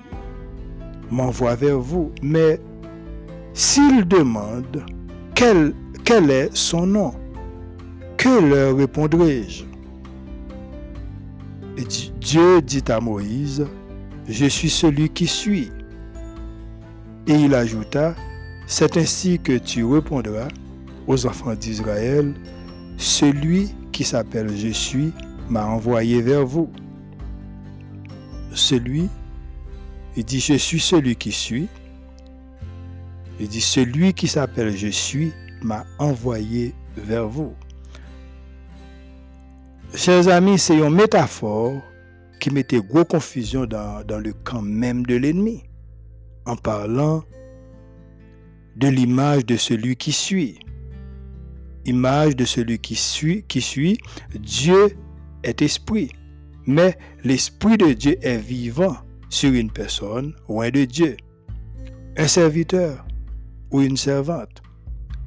m'envoie 1.12 1.54
vers 1.54 1.80
vous. 1.80 2.12
Mais 2.24 2.60
s'ils 3.54 4.08
demandent 4.08 4.84
quel, 5.36 5.76
quel 6.04 6.32
est 6.32 6.50
son 6.56 6.88
nom, 6.88 7.14
que 8.18 8.50
leur 8.50 8.76
répondrai-je? 8.76 9.64
Dieu 12.20 12.62
dit 12.64 12.84
à 12.88 13.00
Moïse, 13.00 13.68
je 14.28 14.46
suis 14.48 14.72
celui 14.72 15.08
qui 15.10 15.28
suis. 15.28 15.70
Et 17.28 17.36
il 17.36 17.54
ajouta, 17.54 18.16
c'est 18.66 18.98
ainsi 18.98 19.40
que 19.40 19.60
tu 19.60 19.86
répondras 19.86 20.48
aux 21.06 21.28
enfants 21.28 21.54
d'Israël, 21.54 22.34
celui 22.98 23.70
qui 23.92 24.04
s'appelle 24.04 24.50
Je 24.56 24.70
suis 24.70 25.12
m'a 25.48 25.66
envoyé 25.68 26.24
vers 26.24 26.44
vous. 26.46 26.72
Celui, 28.54 29.10
il 30.16 30.26
dit, 30.26 30.40
je 30.40 30.54
suis 30.54 30.80
celui 30.80 31.16
qui 31.16 31.32
suis. 31.32 31.68
Il 33.40 33.48
dit, 33.48 33.62
celui 33.62 34.14
qui 34.14 34.28
s'appelle 34.28 34.76
Je 34.76 34.90
suis 34.90 35.32
m'a 35.62 35.86
envoyé 35.98 36.74
vers 36.96 37.28
vous. 37.28 37.54
Chers 39.96 40.28
amis, 40.28 40.60
c'est 40.60 40.78
une 40.78 40.90
métaphore 40.90 41.82
qui 42.40 42.50
mettait 42.52 42.82
gros 42.82 43.06
confusion 43.06 43.66
dans, 43.66 44.04
le 44.20 44.34
camp 44.34 44.62
même 44.62 45.06
de 45.06 45.16
l'ennemi, 45.16 45.64
en 46.46 46.56
parlant 46.56 47.24
de 48.76 48.88
l'image 48.88 49.46
de 49.46 49.56
celui 49.56 49.96
qui 49.96 50.12
suit. 50.12 50.60
Image 51.86 52.36
de 52.36 52.46
celui 52.46 52.80
qui 52.80 52.96
suit, 52.96 53.46
qui 53.48 53.62
suit, 53.62 53.98
Dieu 54.38 54.98
est 55.44 55.62
esprit, 55.62 56.12
mais 56.66 56.98
l'esprit 57.24 57.78
de 57.78 57.94
Dieu 57.94 58.18
est 58.22 58.38
vivant 58.38 58.98
sur 59.30 59.52
une 59.54 59.72
personne 59.72 60.34
loin 60.48 60.70
de 60.70 60.86
Dieu. 60.86 61.18
Un 62.18 62.28
serviteur 62.28 63.06
ou 63.72 63.82
une 63.82 63.98
servante, 63.98 64.62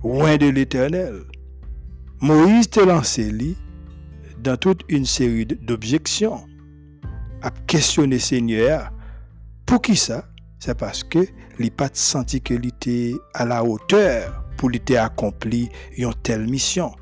loin 0.05 0.37
de 0.37 0.47
l'éternel. 0.47 1.23
Moïse 2.21 2.71
te 2.71 2.81
lancé 2.81 3.31
lui 3.31 3.57
dans 4.39 4.57
toute 4.57 4.83
une 4.89 5.05
série 5.05 5.47
d'objections 5.47 6.47
à 7.43 7.51
questionner 7.67 8.19
Seigneur. 8.19 8.93
Pour 9.67 9.83
qui 9.83 9.97
ça? 9.97 10.29
C'est 10.59 10.79
parce 10.79 11.05
que 11.05 11.27
il 11.59 11.71
pas 11.71 11.91
senti 11.93 12.41
que 12.41 12.55
était 12.55 13.15
à 13.35 13.45
la 13.45 13.65
hauteur 13.65 14.45
pour 14.57 14.71
lui 14.71 14.81
accompli 14.97 15.69
une 15.97 16.15
telle 16.23 16.47
mission. 16.49 16.93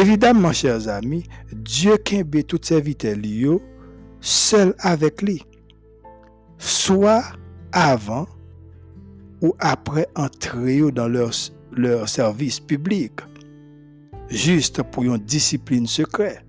Évidemment, 0.00 0.52
chers 0.52 0.86
amis, 0.88 1.24
Dieu 1.52 1.96
kembe 1.96 2.44
toutes 2.46 2.66
ses 2.66 2.80
vitelles 2.80 3.20
seul 4.20 4.72
avec 4.78 5.22
lui. 5.22 5.42
Soit 6.56 7.24
avant 7.72 8.28
ou 9.42 9.54
après 9.58 10.06
entrer 10.14 10.80
dans 10.92 11.08
leur 11.08 12.08
service 12.08 12.60
public 12.60 13.12
juste 14.30 14.82
pour 14.84 15.02
une 15.02 15.18
discipline 15.18 15.88
secrète. 15.88 16.44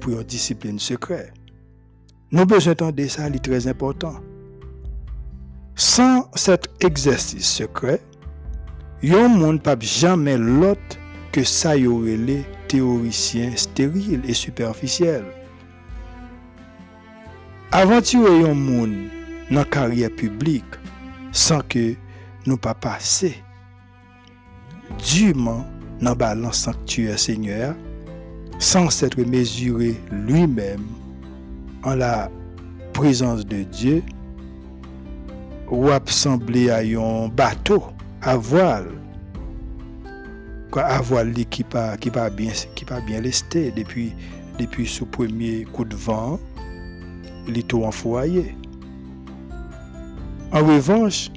Pour 0.00 0.12
une 0.12 0.22
discipline 0.22 0.78
secrète. 0.78 1.32
Nous 2.30 2.46
besoin 2.46 2.74
de 2.74 3.06
ça, 3.08 3.28
c'est 3.32 3.42
très 3.42 3.66
important. 3.66 4.14
Sans 5.74 6.30
cet 6.36 6.68
exercice 6.84 7.48
secret, 7.48 8.00
yon 9.02 9.28
monde 9.28 9.60
pas 9.60 9.76
jamais 9.80 10.38
l'autre 10.38 10.99
ke 11.34 11.44
sa 11.46 11.76
yorele 11.78 12.40
teorisyen 12.70 13.54
steril 13.58 14.24
e 14.26 14.34
superficiel. 14.36 15.24
Aventure 17.74 18.32
yon 18.40 18.58
moun 18.58 18.94
nan 19.50 19.66
karye 19.70 20.10
publik 20.18 20.78
san 21.30 21.62
ke 21.70 21.92
nou 22.46 22.58
pa 22.58 22.74
pase. 22.74 23.32
Duman 24.98 25.62
nan 26.02 26.16
balan 26.18 26.54
sanktue 26.56 27.14
seigneur 27.20 27.76
san 28.58 28.90
setre 28.92 29.24
mesure 29.24 29.94
lui 30.10 30.46
mem 30.50 30.82
an 31.86 32.00
la 32.02 32.14
prezans 32.96 33.44
de 33.46 33.62
Diyo 33.70 34.00
wap 35.70 36.10
sanble 36.10 36.66
a 36.74 36.80
yon 36.82 37.30
bato 37.38 37.78
a 38.26 38.34
voal 38.36 38.90
à 40.78 41.00
voile 41.00 41.32
qui 41.50 41.64
pas 41.64 41.96
pas 41.96 42.30
bien 42.30 42.52
qui 42.74 42.84
bien 43.06 43.20
lesté 43.20 43.72
depuis 43.72 44.12
depuis 44.58 44.86
ce 44.86 45.04
premier 45.04 45.64
coup 45.64 45.84
de 45.84 45.96
vent, 45.96 46.38
tout 47.66 47.82
en 47.84 47.90
foyer. 47.90 48.54
En 50.52 50.64
revanche, 50.64 51.30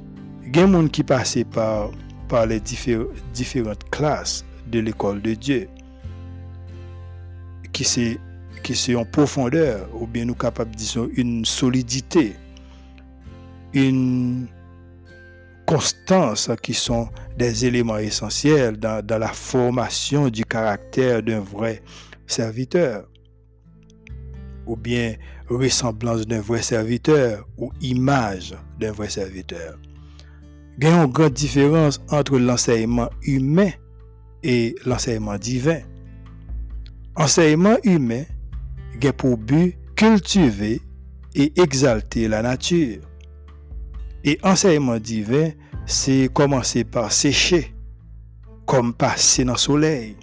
il 0.46 0.56
y 0.56 0.60
a 0.60 0.66
gens 0.66 0.88
qui 0.88 1.02
passent 1.02 1.38
par 1.52 1.90
par 2.28 2.46
les 2.46 2.60
différentes 2.60 3.90
classes 3.90 4.44
de 4.70 4.80
l'école 4.80 5.22
de 5.22 5.34
Dieu, 5.34 5.68
qui 7.72 7.84
c'est 7.84 8.18
qui 8.62 8.74
sont 8.74 8.94
en 8.94 9.04
profondeur, 9.04 9.88
ou 9.94 10.06
bien 10.06 10.24
nous 10.24 10.34
capables, 10.34 10.74
disons, 10.74 11.10
une 11.16 11.44
solidité, 11.44 12.34
une 13.74 14.46
constance 15.66 16.50
qui 16.62 16.74
sont 16.74 17.08
des 17.36 17.66
éléments 17.66 17.98
essentiels 17.98 18.76
dans, 18.76 19.04
la 19.08 19.28
formation 19.28 20.28
du 20.28 20.44
caractère 20.44 21.22
d'un 21.22 21.40
vrai 21.40 21.82
serviteur, 22.26 23.08
ou 24.66 24.76
bien 24.76 25.14
ressemblance 25.48 26.26
d'un 26.26 26.40
vrai 26.40 26.62
serviteur, 26.62 27.46
ou 27.58 27.70
image 27.80 28.54
d'un 28.78 28.92
vrai 28.92 29.08
serviteur. 29.08 29.78
Il 30.78 30.84
y 30.84 30.90
a 30.90 31.04
une 31.04 31.10
grande 31.10 31.32
différence 31.32 32.00
entre 32.10 32.38
l'enseignement 32.38 33.10
humain 33.22 33.70
et 34.42 34.74
l'enseignement 34.84 35.38
divin. 35.38 35.80
Enseignement 37.16 37.76
humain 37.84 38.24
a 39.02 39.12
pour 39.12 39.36
but 39.36 39.76
cultiver 39.96 40.80
et 41.34 41.52
exalter 41.60 42.28
la 42.28 42.42
nature. 42.42 43.00
Et 44.24 44.38
enseignement 44.42 44.98
divin, 44.98 45.50
c'est 45.86 46.30
commencer 46.32 46.84
par 46.84 47.12
sécher, 47.12 47.74
comme 48.66 48.94
passer 48.94 49.44
dans 49.44 49.52
le 49.52 49.58
soleil, 49.58 50.16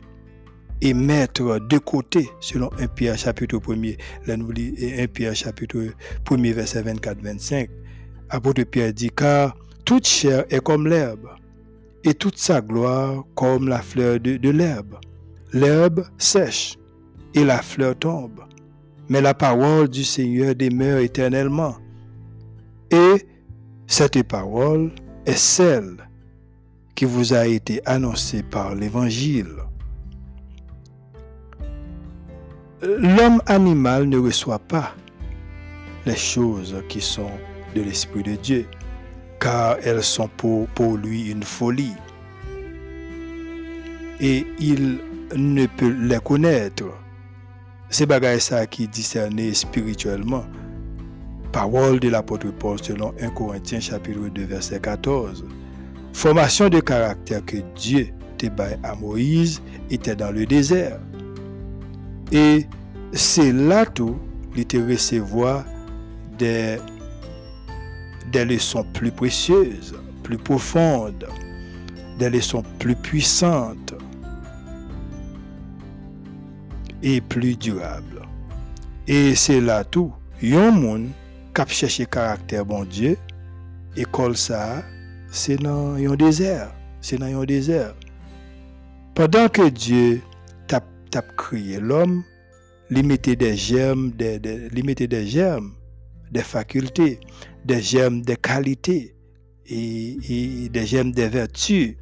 et 0.82 0.96
mettre 0.96 1.60
de 1.60 1.78
côté, 1.78 2.30
selon 2.40 2.72
1 2.80 2.88
Pierre 2.88 3.18
chapitre 3.18 3.58
1er, 3.58 3.98
et 4.78 5.04
1 5.04 5.08
Pierre 5.08 5.36
chapitre 5.36 5.94
1er, 6.26 6.54
verset 6.54 6.82
24-25. 6.82 7.70
Apôtre 8.30 8.64
Pierre 8.64 8.92
dit, 8.92 9.12
car 9.12 9.56
toute 9.86 10.08
chair 10.08 10.46
est 10.50 10.62
comme 10.62 10.88
l'herbe, 10.88 11.28
et 12.04 12.16
toute 12.16 12.40
sa 12.40 12.62
gloire 12.62 13.24
comme 13.36 13.68
la 13.68 13.84
fleur 13.84 14.20
de, 14.20 14.38
de 14.38 14.50
l'herbe. 14.50 15.00
L'herbe 15.54 16.06
sèche, 16.18 16.76
et 17.36 17.44
la 17.44 17.62
fleur 17.62 17.96
tombe, 18.00 18.40
mais 19.10 19.22
la 19.22 19.36
parole 19.36 19.88
du 19.90 20.04
Seigneur 20.04 20.56
demeure 20.56 20.98
éternellement. 20.98 21.76
Et 22.90 23.28
cette 23.92 24.24
parole 24.24 24.90
est 25.26 25.38
celle 25.38 25.98
qui 26.96 27.04
vous 27.04 27.34
a 27.34 27.46
été 27.46 27.82
annoncée 27.86 28.42
par 28.42 28.74
l'Évangile. 28.74 29.58
L'homme 32.82 33.42
animal 33.48 34.08
ne 34.08 34.18
reçoit 34.18 34.60
pas 34.60 34.96
les 36.06 36.16
choses 36.16 36.76
qui 36.88 37.02
sont 37.02 37.32
de 37.76 37.82
l'Esprit 37.82 38.24
de 38.24 38.36
Dieu, 38.36 38.66
car 39.42 39.76
elles 39.84 40.04
sont 40.04 40.30
pour, 40.38 40.70
lui 40.96 41.30
une 41.30 41.44
folie. 41.44 41.98
Et 44.22 44.48
il 44.58 45.00
ne 45.36 45.66
peut 45.66 45.94
les 46.00 46.20
connaître 46.20 46.86
c'est 47.90 48.06
bagay 48.06 48.40
ça 48.40 48.66
qui 48.68 48.88
discerné 48.88 49.54
spirituellement. 49.54 50.46
Parole 51.52 52.00
de 52.00 52.10
l'apôtre 52.10 52.50
Paul 52.52 52.82
selon 52.82 53.14
1 53.20 53.30
Corinthiens 53.32 53.80
chapitre 53.80 54.30
2 54.30 54.44
verset 54.46 54.80
14. 54.80 55.46
Formation 56.14 56.70
de 56.70 56.80
caractère 56.80 57.46
que 57.46 57.58
Dieu 57.76 58.14
baille 58.50 58.78
à 58.84 58.96
Moïse 58.96 59.62
était 59.90 60.16
dans 60.16 60.32
le 60.32 60.46
désert. 60.46 61.00
Et 62.32 62.66
c'est 63.12 63.52
là 63.52 63.86
tout, 63.86 64.18
il 64.56 64.66
te 64.66 64.78
recevoir 64.78 65.66
des, 66.38 66.78
des 68.32 68.46
leçons 68.46 68.86
plus 68.94 69.12
précieuses, 69.12 69.96
plus 70.24 70.38
profondes, 70.38 71.28
des 72.18 72.30
leçons 72.30 72.64
plus 72.80 72.96
puissantes 72.96 73.94
et 77.04 77.20
plus 77.22 77.58
durable. 77.58 78.22
Et 79.08 79.36
c'est 79.36 79.62
là 79.62 79.84
tout. 79.84 80.14
Yon 80.42 81.10
kap 81.54 81.70
chercher 81.70 82.06
caractère 82.06 82.66
bon 82.66 82.86
Dieu, 82.86 83.18
école 83.96 84.38
ça, 84.38 84.84
c'est 85.32 85.58
dans 85.58 85.96
un 85.96 86.16
désert. 86.16 86.72
C'est 87.02 87.18
dans 87.18 87.42
un 87.42 87.46
désert. 87.46 87.96
Pendant 89.16 89.50
que 89.50 89.70
Dieu 89.70 90.22
t'a 90.68 91.22
créé 91.36 91.80
l'homme, 91.80 92.24
il 92.90 93.06
mettait 93.06 93.36
des 93.36 93.58
germes, 93.58 94.12
des, 94.12 94.40
des, 94.40 95.28
germes, 95.28 95.74
des 96.32 96.42
facultés, 96.42 97.20
des 97.66 97.82
germes 97.82 98.22
des 98.22 98.38
qualités 98.38 99.14
et, 99.66 100.70
des 100.70 100.86
germes 100.86 101.12
des 101.12 101.28
vertus 101.28 101.96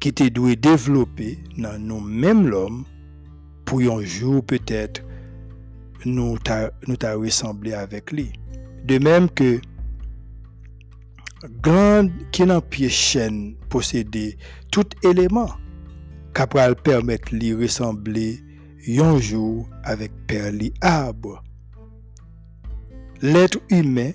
qui 0.00 0.08
étaient 0.08 0.30
doués 0.30 0.56
développer 0.56 1.38
dans 1.58 1.78
nous-mêmes 1.78 2.48
l'homme 2.48 2.84
pour 3.66 3.80
un 3.80 4.02
jour 4.02 4.42
peut-être 4.44 5.02
nous 6.06 6.38
nous 6.86 6.96
ressembler 7.20 7.74
avec 7.74 8.12
lui. 8.12 8.32
De 8.84 8.98
même 8.98 9.28
que 9.30 9.60
grand 11.62 12.08
qui 12.30 12.44
n'a 12.44 12.60
tout 14.70 14.88
élément 15.02 15.50
capable 16.34 16.76
permettre 16.76 17.34
lui 17.34 17.54
ressembler 17.54 18.40
un 18.98 19.18
jour 19.18 19.68
avec 19.84 20.12
Père 20.26 20.52
arbre. 20.80 21.42
L'être 23.20 23.60
humain 23.70 24.12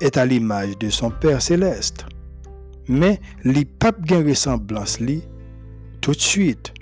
est 0.00 0.16
à 0.16 0.26
l'image 0.26 0.78
de 0.78 0.90
son 0.90 1.10
Père 1.10 1.42
céleste, 1.42 2.06
mais 2.88 3.20
li 3.44 3.64
pas 3.64 3.92
bien 3.92 4.24
ressemblance 4.24 4.98
tout 6.00 6.12
de 6.12 6.20
suite 6.20 6.72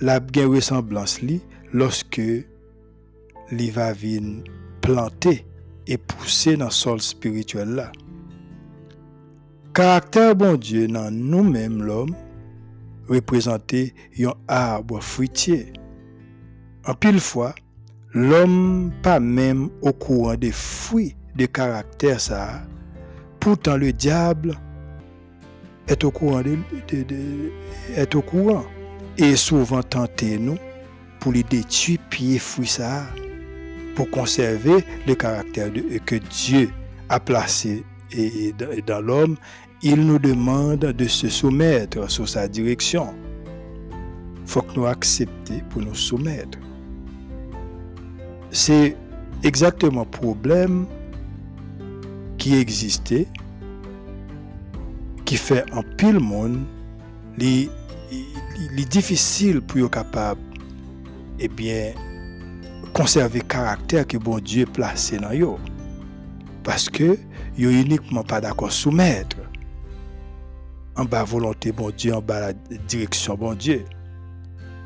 la 0.00 0.20
bien 0.20 0.48
ressemblance 0.48 1.20
lorsque 1.72 2.20
li 3.50 3.70
va 3.70 3.94
et 5.86 5.98
pousser 5.98 6.56
dans 6.56 6.66
le 6.66 6.70
sol 6.70 7.00
spirituel 7.00 7.68
là. 7.70 7.92
Caractère 9.74 10.34
bon 10.34 10.56
Dieu 10.56 10.88
dans 10.88 11.10
nous-mêmes 11.10 11.82
l'homme 11.82 12.14
représenté 13.08 13.94
un 14.18 14.32
arbre 14.48 15.00
fruitier. 15.00 15.72
En 16.86 16.94
pile 16.94 17.20
fois, 17.20 17.54
l'homme 18.12 18.90
pas 19.02 19.20
même 19.20 19.68
au 19.82 19.92
courant 19.92 20.34
des 20.34 20.52
fruits 20.52 21.14
de 21.36 21.46
caractère 21.46 22.20
ça. 22.20 22.62
Pourtant 23.38 23.76
le 23.76 23.92
diable 23.92 24.58
est 25.88 26.02
au 26.04 26.10
courant 26.10 26.42
de, 26.42 26.56
est 27.94 28.14
au 28.14 28.22
courant 28.22 28.64
et 29.18 29.36
souvent 29.36 29.82
tenter 29.82 30.38
nous 30.38 30.58
pour 31.20 31.32
les 31.32 31.42
détruire 31.42 31.98
pieds 32.10 32.38
fruits 32.38 32.66
ça 32.66 33.04
pour 33.96 34.08
conserver 34.10 34.84
le 35.06 35.14
caractère 35.14 35.70
que 36.04 36.16
Dieu 36.16 36.70
a 37.08 37.18
placé 37.18 37.82
dans 38.86 39.00
l'homme, 39.00 39.36
il 39.82 40.06
nous 40.06 40.18
demande 40.18 40.80
de 40.80 41.08
se 41.08 41.28
soumettre 41.28 42.08
sous 42.10 42.26
sa 42.26 42.46
direction. 42.46 43.12
Il 44.42 44.48
faut 44.48 44.62
que 44.62 44.74
nous 44.78 44.86
acceptions 44.86 45.60
pour 45.70 45.82
nous 45.82 45.94
soumettre. 45.94 46.58
C'est 48.50 48.96
exactement 49.42 50.02
le 50.02 50.10
problème 50.10 50.86
qui 52.38 52.54
existait, 52.54 53.26
qui 55.24 55.36
fait 55.36 55.64
en 55.72 55.82
pile 55.96 56.20
monde 56.20 56.60
les 57.38 57.68
il 58.58 58.80
est 58.80 58.90
difficile 58.90 59.60
pour 59.60 59.78
être 59.78 59.90
capable 59.90 60.40
eh 61.38 61.48
bien 61.48 61.92
conserver 62.96 63.40
le 63.40 63.44
caractère 63.44 64.06
que 64.06 64.16
bon 64.16 64.38
Dieu 64.38 64.64
placé 64.64 65.18
dans 65.18 65.30
eux 65.30 65.58
parce 66.64 66.88
que 66.88 67.18
yo 67.58 67.68
uniquement 67.68 68.24
pas 68.24 68.40
d'accord 68.40 68.72
soumettre. 68.72 69.36
En 70.96 71.04
bas 71.04 71.22
volonté 71.22 71.72
bon 71.72 71.90
Dieu 71.90 72.14
en 72.14 72.22
bas 72.22 72.40
la 72.40 72.52
direction 72.88 73.34
bon 73.34 73.52
Dieu. 73.52 73.84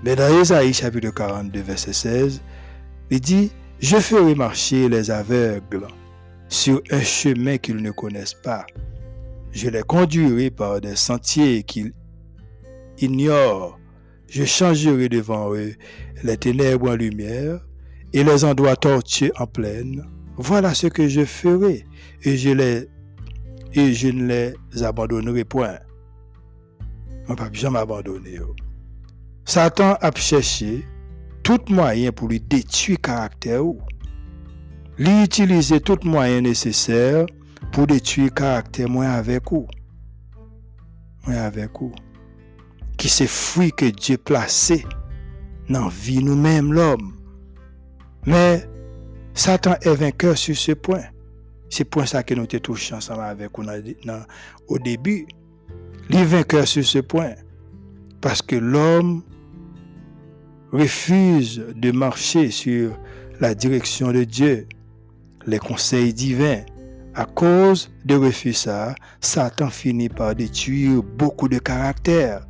Mais 0.03 0.16
dans 0.16 0.40
Isaïe 0.40 0.73
chapitre 0.73 1.11
42 1.11 1.61
verset 1.61 1.92
16 1.92 2.42
il 3.12 3.20
dit 3.20 3.53
je 3.79 3.96
ferai 3.99 4.35
marcher 4.35 4.88
les 4.88 5.12
aveugles 5.12 5.87
sur 6.49 6.83
un 6.90 7.03
chemin 7.03 7.59
qu'ils 7.59 7.77
ne 7.77 7.92
connaissent 7.92 8.35
pas. 8.35 8.66
Je 9.53 9.68
les 9.68 9.83
conduirai 9.83 10.51
par 10.51 10.81
des 10.81 10.96
sentiers 10.96 11.62
qu'ils 11.62 11.92
ignore, 12.99 13.79
je 14.29 14.44
changerai 14.44 15.09
devant 15.09 15.55
eux 15.55 15.75
les 16.25 16.37
ténèbres 16.37 16.90
en 16.90 16.96
lumière 16.96 17.61
et 18.12 18.25
les 18.25 18.44
endroits 18.44 18.77
tortueux 18.77 19.33
en 19.38 19.46
plaine. 19.46 20.05
Voilà 20.37 20.75
ce 20.75 20.87
que 20.87 21.09
je 21.09 21.25
ferai 21.25 21.85
et 22.23 22.37
je, 22.37 22.49
ne 24.09 24.27
les 24.27 24.83
abandonnerai 24.83 25.44
point. 25.44 25.79
Je 27.27 27.33
ne 27.33 27.37
pas 27.37 27.51
jamais 27.53 27.79
abandonner. 27.79 28.38
Satan 29.44 29.96
a 30.01 30.11
cherché 30.14 30.85
tout 31.42 31.61
moyen 31.68 32.12
pour 32.12 32.29
lui 32.29 32.40
détruire 32.40 32.99
le 32.99 33.03
caractère. 33.03 33.62
Lui 34.99 35.25
utiliser 35.25 35.81
tout 35.81 35.99
moyen 36.05 36.40
nécessaire 36.40 37.27
pour 37.73 37.87
détruire 37.87 38.27
le 38.27 38.31
caractère 38.31 38.88
moins 38.88 39.11
avec 39.11 39.51
vous. 39.51 39.66
moi 41.27 41.37
avec 41.37 41.70
vous. 41.79 41.92
Qui 42.96 43.09
c'est 43.09 43.27
fruit 43.27 43.73
que 43.73 43.87
Dieu 43.87 44.18
placé 44.18 44.85
dans 45.68 45.85
la 45.85 45.88
vie 45.88 46.23
nous-mêmes, 46.23 46.73
l'homme. 46.73 47.20
Mais 48.31 48.64
Satan 49.35 49.75
est 49.83 49.93
vainqueur 49.93 50.38
sur 50.38 50.57
ce 50.57 50.73
point. 50.73 51.03
C'est 51.69 51.85
pour 51.85 52.07
ça 52.07 52.23
que 52.23 52.33
nous 52.35 52.47
sommes 52.49 52.61
touchés 52.61 52.95
ensemble 52.95 53.23
avec 53.23 53.51
vous 53.59 53.64
au 54.69 54.79
début. 54.79 55.27
Il 56.09 56.16
est 56.16 56.25
vainqueur 56.25 56.69
sur 56.69 56.85
ce 56.85 57.01
point. 57.01 57.33
Parce 58.21 58.40
que 58.40 58.55
l'homme 58.55 59.25
refuse 60.73 61.64
de 61.75 61.90
marcher 61.90 62.53
sur 62.53 62.97
la 63.40 63.53
direction 63.55 64.12
de 64.12 64.23
Dieu, 64.23 64.69
les 65.47 65.59
conseils 65.59 66.14
divins. 66.14 66.61
À 67.16 67.25
cause 67.25 67.90
de 68.05 68.14
refus 68.14 68.53
ça, 68.53 68.95
Satan 69.21 69.71
finit 69.71 70.09
par 70.09 70.37
détruire 70.37 71.03
beaucoup 71.03 71.49
de 71.49 71.59
caractères. 71.59 72.47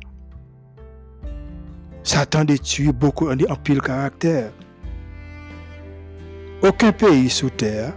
Satan 2.03 2.45
détruit 2.45 2.91
beaucoup 2.91 3.31
en 3.31 3.55
pile 3.55 3.81
caractère. 3.81 4.51
Aucun 6.63 6.91
pays 6.91 7.29
sous 7.29 7.49
terre 7.49 7.93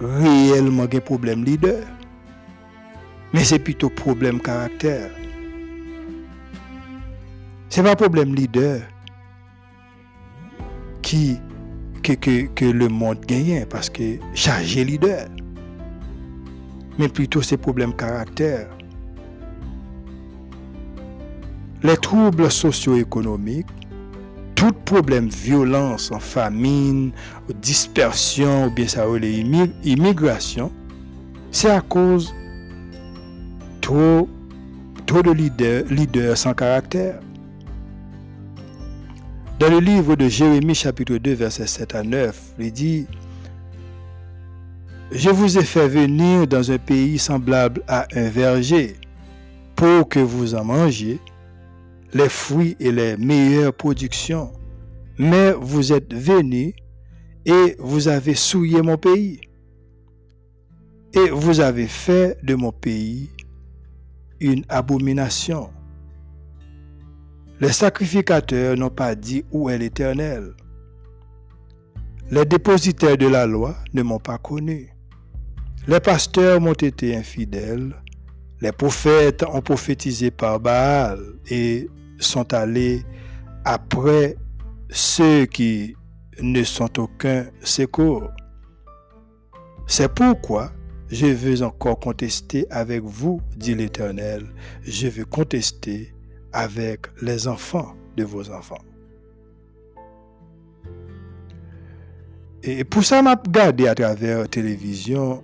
réellement 0.00 0.82
un 0.82 1.00
problème 1.00 1.44
leader. 1.44 1.84
Mais 3.32 3.44
c'est 3.44 3.58
plutôt 3.58 3.88
problème 3.88 4.40
caractère. 4.40 5.10
C'est 7.68 7.82
pas 7.82 7.96
problème 7.96 8.34
leader 8.34 8.80
qui 11.02 11.38
que, 12.02 12.64
le 12.64 12.88
monde 12.88 13.20
gagne 13.26 13.64
parce 13.66 13.88
que 13.90 14.18
chargé 14.34 14.84
leader. 14.84 15.26
Mais 16.98 17.08
plutôt 17.08 17.42
c'est 17.42 17.56
problème 17.56 17.94
caractère. 17.94 18.68
Les 21.82 21.96
troubles 21.96 22.50
socio-économiques, 22.50 23.66
tout 24.64 24.72
problème 24.84 25.28
violence 25.28 26.10
en 26.10 26.20
famine, 26.20 27.12
dispersion 27.60 28.66
ou 28.66 28.70
bien 28.70 28.88
ça 28.88 29.08
ou 29.08 29.16
les 29.16 29.44
c'est 31.50 31.70
à 31.70 31.80
cause 31.82 32.34
trop, 33.80 34.28
trop 35.06 35.22
de 35.22 35.30
leaders, 35.30 35.84
leaders 35.90 36.36
sans 36.36 36.54
caractère. 36.54 37.20
Dans 39.60 39.70
le 39.70 39.78
livre 39.78 40.16
de 40.16 40.28
Jérémie 40.28 40.74
chapitre 40.74 41.16
2 41.16 41.34
verset 41.34 41.66
7 41.66 41.94
à 41.94 42.02
9, 42.02 42.54
il 42.58 42.72
dit, 42.72 43.06
Je 45.12 45.30
vous 45.30 45.58
ai 45.58 45.62
fait 45.64 45.88
venir 45.88 46.46
dans 46.46 46.72
un 46.72 46.78
pays 46.78 47.18
semblable 47.18 47.82
à 47.86 48.06
un 48.14 48.28
verger 48.30 48.96
pour 49.76 50.08
que 50.08 50.20
vous 50.20 50.54
en 50.54 50.64
mangiez 50.64 51.20
les 52.14 52.28
fruits 52.28 52.76
et 52.80 52.92
les 52.92 53.16
meilleures 53.16 53.74
productions. 53.74 54.52
Mais 55.18 55.52
vous 55.52 55.92
êtes 55.92 56.14
venus 56.14 56.74
et 57.44 57.76
vous 57.78 58.08
avez 58.08 58.34
souillé 58.34 58.80
mon 58.82 58.96
pays. 58.96 59.40
Et 61.12 61.30
vous 61.30 61.60
avez 61.60 61.86
fait 61.86 62.38
de 62.42 62.54
mon 62.54 62.72
pays 62.72 63.30
une 64.40 64.64
abomination. 64.68 65.70
Les 67.60 67.72
sacrificateurs 67.72 68.76
n'ont 68.76 68.90
pas 68.90 69.14
dit 69.14 69.44
où 69.52 69.68
est 69.68 69.78
l'Éternel. 69.78 70.54
Les 72.30 72.44
dépositaires 72.44 73.16
de 73.16 73.26
la 73.26 73.46
loi 73.46 73.76
ne 73.92 74.02
m'ont 74.02 74.18
pas 74.18 74.38
connu. 74.38 74.90
Les 75.86 76.00
pasteurs 76.00 76.60
m'ont 76.60 76.72
été 76.72 77.14
infidèles. 77.14 77.94
Les 78.60 78.72
prophètes 78.72 79.44
ont 79.44 79.60
prophétisé 79.60 80.30
par 80.30 80.58
Baal 80.58 81.20
et 81.50 81.88
sont 82.24 82.52
allés 82.52 83.02
après 83.64 84.36
ceux 84.90 85.46
qui 85.46 85.94
ne 86.40 86.62
sont 86.62 86.98
aucun 86.98 87.46
secours. 87.62 88.28
C'est 89.86 90.12
pourquoi 90.12 90.72
je 91.08 91.26
veux 91.26 91.62
encore 91.62 92.00
contester 92.00 92.66
avec 92.70 93.02
vous, 93.02 93.40
dit 93.56 93.74
l'Éternel. 93.74 94.46
Je 94.82 95.08
veux 95.08 95.24
contester 95.24 96.14
avec 96.52 97.06
les 97.22 97.46
enfants 97.46 97.94
de 98.16 98.24
vos 98.24 98.50
enfants. 98.50 98.82
Et 102.62 102.82
pour 102.84 103.04
ça, 103.04 103.20
m'a 103.20 103.34
regardé 103.34 103.86
à 103.86 103.94
travers 103.94 104.38
la 104.38 104.46
télévision, 104.46 105.42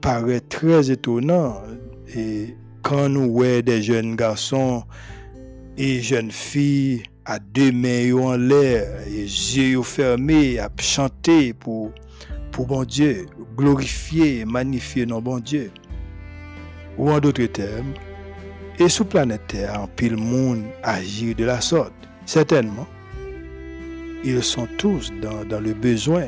paraît 0.00 0.40
très 0.40 0.90
étonnant. 0.90 1.60
Et 2.14 2.56
quand 2.82 3.08
nous 3.08 3.32
voyons 3.32 3.60
des 3.60 3.82
jeunes 3.82 4.14
garçons 4.14 4.84
et 5.76 6.00
jeunes 6.00 6.30
filles 6.30 7.02
à 7.24 7.38
deux 7.38 7.72
mains 7.72 8.12
en 8.14 8.36
l'air, 8.36 9.00
et 9.08 9.22
yeux 9.22 9.82
fermés, 9.82 10.58
à 10.58 10.70
chanter 10.78 11.52
pour, 11.52 11.92
pour 12.52 12.66
bon 12.66 12.84
Dieu, 12.84 13.26
glorifier, 13.56 14.44
magnifier 14.44 15.06
nos 15.06 15.20
bon 15.20 15.38
Dieu. 15.40 15.70
Ou 16.96 17.10
en 17.10 17.20
d'autres 17.20 17.46
termes, 17.46 17.92
et 18.78 18.88
sous 18.88 19.04
planète 19.04 19.46
Terre, 19.48 19.80
en 19.80 19.86
pile 19.86 20.16
monde 20.16 20.64
agit 20.82 21.34
de 21.34 21.44
la 21.44 21.60
sorte. 21.60 21.92
Certainement, 22.26 22.86
ils 24.24 24.42
sont 24.42 24.68
tous 24.78 25.12
dans, 25.22 25.60
le 25.60 25.72
besoin. 25.72 26.26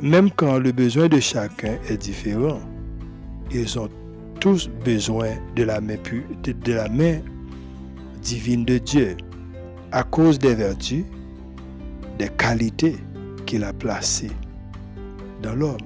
Même 0.00 0.30
quand 0.30 0.58
le 0.58 0.72
besoin 0.72 1.08
de 1.08 1.20
chacun 1.20 1.78
est 1.88 1.96
différent, 1.96 2.60
ils 3.50 3.78
ont 3.78 3.88
tous 4.40 4.68
besoin 4.84 5.30
de 5.56 5.64
la 5.64 5.80
main, 5.80 5.96
de 6.42 6.72
la 6.72 6.88
main 6.88 7.18
divine 8.22 8.64
de 8.64 8.78
Dieu 8.78 9.16
à 9.92 10.02
cause 10.02 10.38
des 10.38 10.54
vertus, 10.54 11.04
des 12.18 12.28
qualités 12.28 12.96
qu'il 13.46 13.64
a 13.64 13.72
placées 13.72 14.30
dans 15.42 15.54
l'homme. 15.54 15.78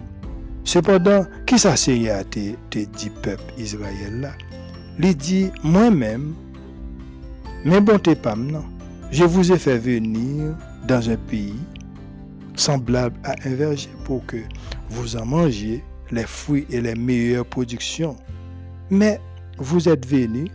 Cependant, 0.65 1.27
qui 1.47 1.59
ça 1.59 1.73
à 1.73 1.77
te, 2.25 2.55
te 2.71 2.79
dit 2.79 3.11
peuple 3.23 3.43
Israël 3.59 4.21
là? 4.21 4.33
Il 4.99 5.17
dit, 5.17 5.51
moi-même, 5.65 6.35
mais 7.65 7.81
bon 7.81 7.99
t'es 7.99 8.15
pas 8.15 8.37
non. 8.37 8.65
Je 9.11 9.25
vous 9.25 9.53
ai 9.53 9.59
fait 9.59 9.79
venir 9.79 10.55
dans 10.87 11.11
un 11.11 11.17
pays 11.17 11.55
semblable 12.55 13.17
à 13.25 13.35
un 13.45 13.55
verger 13.55 13.88
pour 14.05 14.25
que 14.27 14.37
vous 14.91 15.17
en 15.17 15.27
mangiez 15.27 15.83
les 16.11 16.25
fruits 16.25 16.67
et 16.71 16.81
les 16.81 16.95
meilleures 16.95 17.47
productions. 17.47 18.17
Mais 18.93 19.19
vous 19.57 19.89
êtes 19.89 20.07
venus 20.07 20.51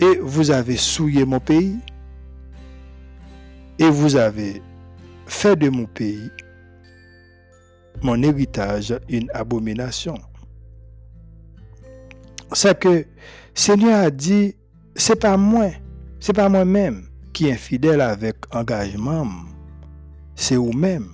et 0.00 0.18
vous 0.22 0.50
avez 0.50 0.78
souillé 0.78 1.26
mon 1.26 1.40
pays 1.40 1.76
et 3.78 3.90
vous 3.90 4.16
avez 4.16 4.62
fait 5.26 5.56
de 5.56 5.68
mon 5.68 5.84
pays 5.84 6.30
mon 8.02 8.22
héritage 8.22 8.98
une 9.10 9.30
abomination. 9.34 10.14
C'est 12.50 12.78
que 12.78 13.04
Seigneur 13.52 14.04
a 14.04 14.10
dit, 14.10 14.54
c'est 14.94 15.20
pas 15.20 15.36
moi, 15.36 15.70
c'est 16.18 16.32
pas 16.32 16.48
moi-même 16.48 17.08
qui 17.34 17.48
est 17.48 17.56
fidèle 17.56 18.00
avec 18.00 18.36
engagement. 18.54 19.26
C'est 20.34 20.56
vous-même 20.56 21.10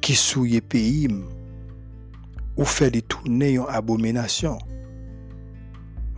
qui 0.00 0.14
souillez 0.14 0.62
pays 0.62 1.08
ou 2.56 2.64
fait 2.64 2.90
des 2.90 3.02
tournées 3.02 3.58
en 3.58 3.66
abomination. 3.66 4.56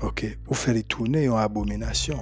OK, 0.03 0.39
ou 0.49 0.55
fait 0.55 0.75
des 0.75 0.85
tournées 0.85 1.29
en 1.29 1.37
abomination. 1.37 2.19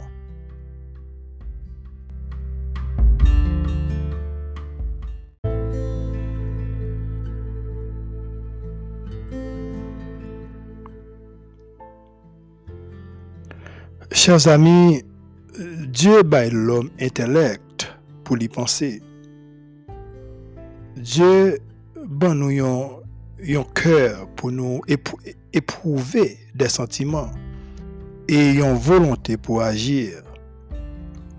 Chers 14.12 14.49
amis, 14.49 15.03
Dieu 15.89 16.23
baille 16.23 16.51
l'homme 16.51 16.91
intellect 17.01 17.95
pour 18.25 18.41
y 18.41 18.49
penser. 18.49 19.03
Dieu 20.97 21.59
ban 22.07 22.35
nous 22.35 23.03
un 23.49 23.65
cœur 23.75 24.29
pour 24.35 24.51
nous 24.51 24.81
éprouver 25.53 26.39
des 26.55 26.69
sentiments 26.69 27.31
et 28.29 28.55
une 28.55 28.75
volonté 28.75 29.37
pour 29.37 29.62
agir. 29.62 30.23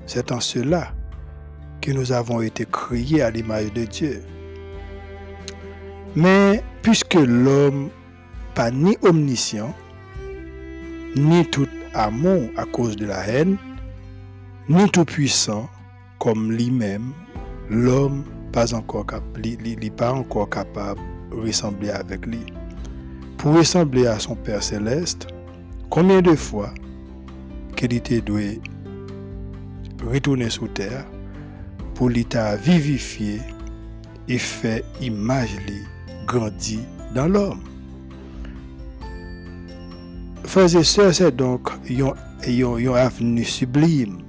C'est 0.06 0.32
en 0.32 0.40
cela 0.40 0.94
que 1.82 1.92
nous 1.92 2.12
avons 2.12 2.42
été 2.42 2.66
créés 2.66 3.22
à 3.22 3.30
l'image 3.30 3.74
de 3.74 3.86
Dieu. 3.86 4.24
Mais 6.16 6.64
puisque 6.82 7.16
l'homme 7.16 7.90
pas 8.56 8.72
ni 8.72 8.98
omniscient, 9.02 9.74
ni 11.16 11.46
tout 11.46 11.68
amour 11.94 12.50
à 12.58 12.66
cause 12.66 12.96
de 12.96 13.06
la 13.06 13.28
haine, 13.28 13.58
ni 14.70 14.90
tout 14.90 15.06
puissant 15.06 15.70
comme 16.20 16.52
lui-même, 16.52 17.12
l'homme 17.70 18.24
encore 18.74 19.06
pas 19.96 20.12
encore 20.14 20.50
capable 20.50 21.00
de 21.32 21.36
ressembler 21.36 21.92
avec 21.92 22.26
lui. 22.26 22.46
Pour 23.38 23.56
ressembler 23.56 24.08
à 24.08 24.18
son 24.18 24.36
Père 24.36 24.64
céleste, 24.64 25.28
combien 25.98 26.22
de 26.22 26.36
fois 26.36 26.72
qu'il 27.76 27.92
était 27.92 28.22
doué 28.22 28.62
retourner 30.06 30.48
sur 30.48 30.72
terre 30.72 31.08
pour 31.96 32.12
l'état 32.12 32.56
vivifier 32.56 33.42
et 34.28 34.38
faire 34.38 34.84
image 35.02 35.56
lui 35.66 35.82
grandir 36.28 36.82
dans 37.16 37.28
l'homme? 37.28 37.64
Frères 40.44 40.76
et 40.76 40.84
sœurs, 40.84 41.16
c'est 41.16 41.36
donc 41.36 41.72
un 41.90 42.94
avenir 42.94 43.48
sublime, 43.48 44.20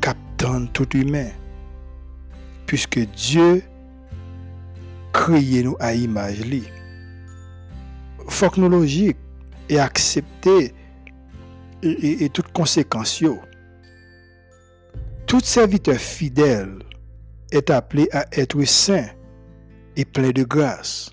captant 0.00 0.64
tout 0.68 0.88
humain, 0.96 1.28
puisque 2.64 3.00
Dieu 3.14 3.62
créé 5.12 5.64
nous 5.64 5.76
à 5.80 5.92
image 5.92 6.46
lui. 6.46 6.64
Faut 8.26 8.48
que 8.48 8.58
nous 8.58 8.70
logique 8.70 9.18
et 9.68 9.78
accepter 9.78 10.74
et, 11.82 12.24
et, 12.24 12.28
toutes 12.28 12.52
conséquences. 12.52 13.22
Tout 15.26 15.40
serviteur 15.40 15.96
fidèle 15.96 16.78
est 17.50 17.70
appelé 17.70 18.08
à 18.12 18.26
être 18.32 18.62
saint 18.64 19.06
et 19.96 20.04
plein 20.04 20.30
de 20.30 20.42
grâce 20.42 21.10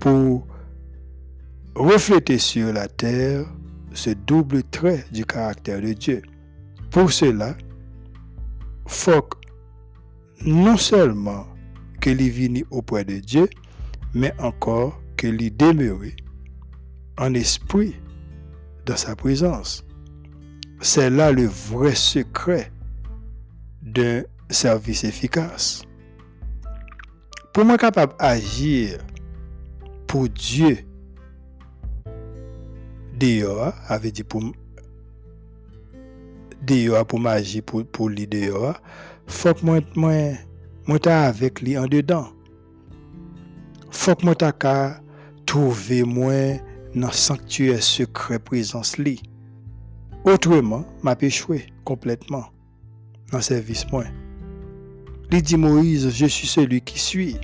pour 0.00 0.46
refléter 1.74 2.38
sur 2.38 2.72
la 2.72 2.88
terre 2.88 3.46
ce 3.92 4.10
double 4.10 4.62
trait 4.62 5.04
du 5.10 5.24
caractère 5.24 5.80
de 5.80 5.92
Dieu. 5.92 6.22
Pour 6.90 7.12
cela, 7.12 7.56
faut 8.86 9.28
non 10.44 10.76
seulement 10.76 11.46
qu'il 12.00 12.18
vienne 12.30 12.62
auprès 12.70 13.04
de 13.04 13.18
Dieu, 13.18 13.48
mais 14.14 14.32
encore 14.38 15.00
qu'il 15.16 15.40
y 15.40 15.50
demeure 15.50 16.00
en 17.18 17.34
esprit 17.34 17.96
dans 18.84 18.96
sa 18.96 19.16
présence. 19.16 19.84
C'est 20.80 21.10
là 21.10 21.32
le 21.32 21.46
vrai 21.46 21.94
secret 21.94 22.70
d'un 23.82 24.22
service 24.50 25.04
efficace. 25.04 25.82
Pour 27.52 27.64
moi 27.64 27.78
capable 27.78 28.14
d'agir 28.18 28.98
pour 30.06 30.28
Dieu 30.28 30.78
dehors, 33.18 33.72
avait 33.88 34.10
dit 34.10 34.22
pour 34.22 34.42
dehors 36.62 37.06
pour 37.06 37.20
m'agir 37.20 37.62
pour, 37.62 37.84
pour 37.86 38.08
lui 38.08 38.26
dehors, 38.26 38.80
faut 39.26 39.54
que 39.54 39.64
moi, 39.64 39.80
moi, 39.94 40.98
avec 41.06 41.60
lui 41.60 41.78
en 41.78 41.86
dedans. 41.86 42.28
Faut 43.90 44.14
que 44.14 44.24
moi 44.24 44.34
trouver 45.46 46.02
moi 46.02 46.58
dans 46.96 47.12
sanctuaire 47.12 47.82
secret 47.82 48.38
présence 48.38 48.98
li. 48.98 49.22
Autrement, 50.24 50.84
m'a 51.02 51.16
échoué 51.20 51.66
complètement 51.84 52.46
service 53.40 53.90
moi. 53.92 54.04
Il 55.30 55.42
dit 55.42 55.56
Moïse, 55.56 56.10
je 56.10 56.26
suis 56.26 56.46
celui 56.46 56.80
qui 56.80 56.98
suis. 56.98 57.36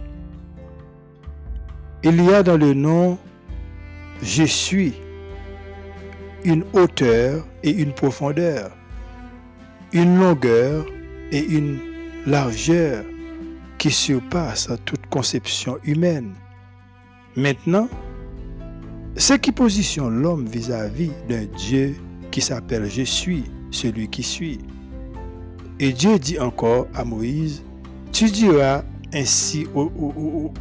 Il 2.03 2.23
y 2.25 2.33
a 2.33 2.43
dans 2.43 2.57
le 2.57 2.75
nom 2.75 3.19
je 4.23 4.45
suis 4.45 4.95
une 6.45 6.65
hauteur 6.73 7.45
et 7.63 7.71
une 7.71 7.93
profondeur, 7.93 8.71
une 9.93 10.19
longueur 10.19 10.87
et 11.33 11.41
une 11.41 11.79
largeur 12.27 13.05
qui 13.79 13.91
surpassent 13.91 14.71
toute 14.85 15.07
conception 15.09 15.79
humaine. 15.85 16.35
Maintenant, 17.37 17.89
ce 19.17 19.35
qui 19.35 19.53
positionne 19.53 20.23
l'homme 20.23 20.47
vis-à-vis 20.47 21.11
d'un 21.29 21.45
Dieu 21.57 21.97
qui 22.31 22.41
s'appelle 22.41 22.89
Je 22.89 23.03
suis, 23.03 23.45
celui 23.71 24.09
qui 24.09 24.23
suis. 24.23 24.59
Et 25.81 25.93
Dieu 25.93 26.19
dit 26.19 26.39
encore 26.39 26.87
à 26.95 27.05
Moïse, 27.05 27.63
tu 28.13 28.31
diras 28.31 28.83
ainsi 29.13 29.67
au, 29.75 30.53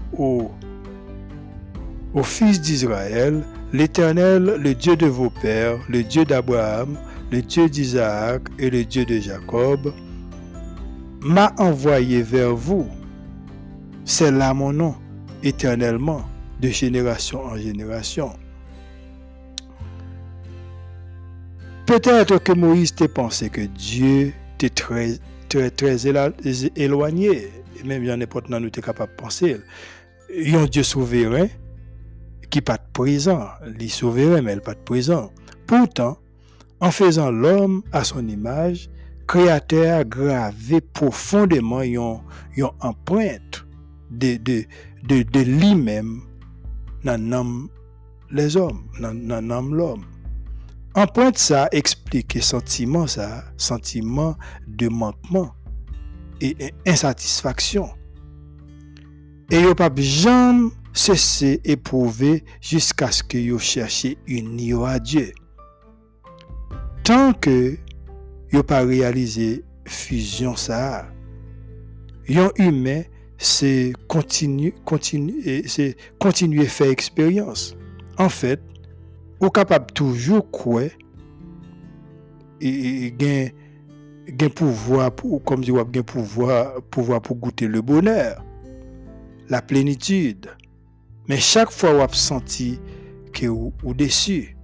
fils 2.24 2.62
d'Israël, 2.62 3.44
l'Éternel, 3.72 4.58
le 4.60 4.74
Dieu 4.74 4.96
de 4.96 5.06
vos 5.06 5.30
pères, 5.30 5.78
le 5.90 6.04
Dieu 6.04 6.26
d'Abraham, 6.26 6.98
le 7.32 7.42
Dieu 7.42 7.70
d'Isaac 7.70 8.44
et 8.60 8.70
le 8.70 8.84
Dieu 8.84 9.06
de 9.06 9.20
Jacob, 9.20 9.94
m'a 11.22 11.54
envoyé 11.58 12.22
vers 12.22 12.56
vous. 12.56 12.88
C'est 14.04 14.32
là 14.32 14.54
mon 14.54 14.74
nom, 14.74 14.96
éternellement, 15.44 16.24
de 16.62 16.70
génération 16.70 17.44
en 17.44 17.58
génération. 17.58 18.34
Peut-être 21.88 22.38
que 22.38 22.54
Moïse 22.54 22.94
t'a 22.94 23.08
pensé 23.08 23.50
que 23.50 23.62
Dieu 23.62 24.34
était 24.56 24.70
très, 24.70 25.18
très, 25.50 25.72
très 25.72 26.08
éloigné. 26.76 27.50
Et 27.80 27.84
même, 27.84 28.04
il 28.04 28.10
y 28.10 28.14
en 28.14 28.22
a 28.22 28.28
pas 28.28 28.42
nous 28.48 28.70
capable 28.70 29.12
de 29.12 29.18
penser. 29.18 29.58
Il 30.34 30.52
y 30.52 30.56
a 30.56 30.62
un 30.62 30.66
Dieu 30.66 30.84
souverain 30.84 31.48
qui 32.50 32.62
pas 32.62 32.78
présent. 32.78 33.48
Il 33.68 33.84
est 33.84 33.90
souverain, 33.90 34.42
mais 34.42 34.54
il 34.54 34.62
pas 34.62 34.76
présent. 34.76 35.32
Pourtant, 35.66 36.18
en 36.80 36.92
faisant 36.92 37.32
l'homme 37.32 37.82
à 37.92 38.04
son 38.04 38.28
image, 38.28 38.90
créateur 39.28 40.06
gravé 40.06 40.82
profondément 40.82 41.82
une, 41.82 42.20
empreinte 42.80 43.66
de, 44.12 44.38
de, 44.38 44.64
de, 45.04 45.24
de 45.24 45.40
lui-même 45.40 46.22
dans 47.04 47.68
les 48.30 48.58
hommes, 48.58 48.84
dans 49.00 49.62
l'homme. 49.62 50.06
Empreinte 50.94 51.38
ça 51.38 51.70
explique 51.72 52.42
sentiment 52.44 53.08
ça, 53.08 53.46
sentiment 53.56 54.36
de 54.68 54.90
manquement 54.90 55.54
et 56.42 56.74
insatisfaction. 56.86 57.90
Et 59.50 59.62
yo 59.62 59.74
pas 59.76 59.90
jamais 59.96 60.70
cessé 60.94 61.62
éprouver 61.64 62.44
jusqu'à 62.60 63.12
ce 63.12 63.24
que 63.24 63.38
yo 63.38 63.58
cherche 63.58 64.08
unir 64.28 64.84
à 64.84 65.00
Dieu. 65.00 65.32
Tant 67.04 67.34
que 67.34 67.78
yo 68.52 68.64
pas 68.64 68.84
réalisé 68.84 69.64
fusion 69.86 70.56
ça, 70.56 71.08
yon 72.28 72.52
humain 72.58 73.04
c'est 73.42 73.94
continue 74.08 74.72
continue 74.86 75.64
c'est 75.66 75.98
continuer 76.20 76.66
faire 76.66 76.92
expérience. 76.92 77.76
En 78.20 78.30
fait, 78.30 78.62
ou 79.42 79.50
capable 79.50 79.88
toujours 79.94 80.50
quoi 80.52 80.84
et 82.62 83.12
gain 83.18 83.48
gain 84.28 84.50
pouvoir 84.50 85.12
pour 85.12 85.44
comme 85.44 85.62
dit 85.62 85.72
gain 85.92 86.04
pouvoir 86.04 86.82
pouvoir 86.92 87.20
pour 87.22 87.38
goûter 87.38 87.68
le 87.68 87.82
bonheur 87.82 88.46
la 89.50 89.64
plénitude 89.64 90.48
mais 91.28 91.38
chaque 91.38 91.72
fois 91.72 92.06
vous 92.06 92.14
senti 92.14 92.80
que 93.34 93.48
ou, 93.48 93.74
ou 93.84 93.96
déçu 93.96 94.56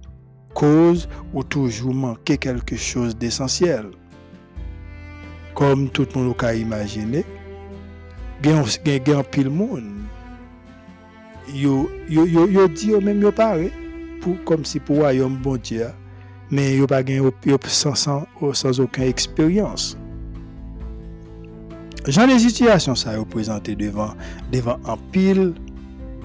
cause 0.54 1.08
ou 1.34 1.42
toujours 1.42 1.94
manqué 1.94 2.38
quelque 2.38 2.76
chose 2.76 3.16
d'essentiel 3.16 3.90
comme 5.56 5.90
tout 5.90 6.06
le 6.14 6.22
monde 6.22 6.36
a 6.38 6.54
imaginé 6.54 7.24
gen 8.42 8.64
gen 8.84 9.22
pile 9.30 9.50
monde 9.50 9.84
yo 11.54 11.88
yo 12.08 12.26
yo, 12.26 12.46
yo 12.46 12.68
yo 12.68 13.00
même 13.00 13.22
yo 13.22 13.32
paré 13.32 13.72
comme 14.44 14.64
si 14.64 14.80
pour 14.80 14.96
royaume 14.96 15.36
bon 15.36 15.56
Dieu, 15.56 15.86
mais 16.50 16.76
il 16.76 16.86
pas 16.86 17.02
sans, 17.66 17.94
sans, 17.94 18.26
sans 18.52 18.80
aucune 18.80 19.04
expérience. 19.04 19.96
J'en 22.06 22.26
des 22.26 22.38
situations 22.38 22.94
ça 22.94 23.18
représenté 23.18 23.74
devant 23.74 24.14
devant 24.52 24.78
un 24.86 24.96
pile 25.12 25.54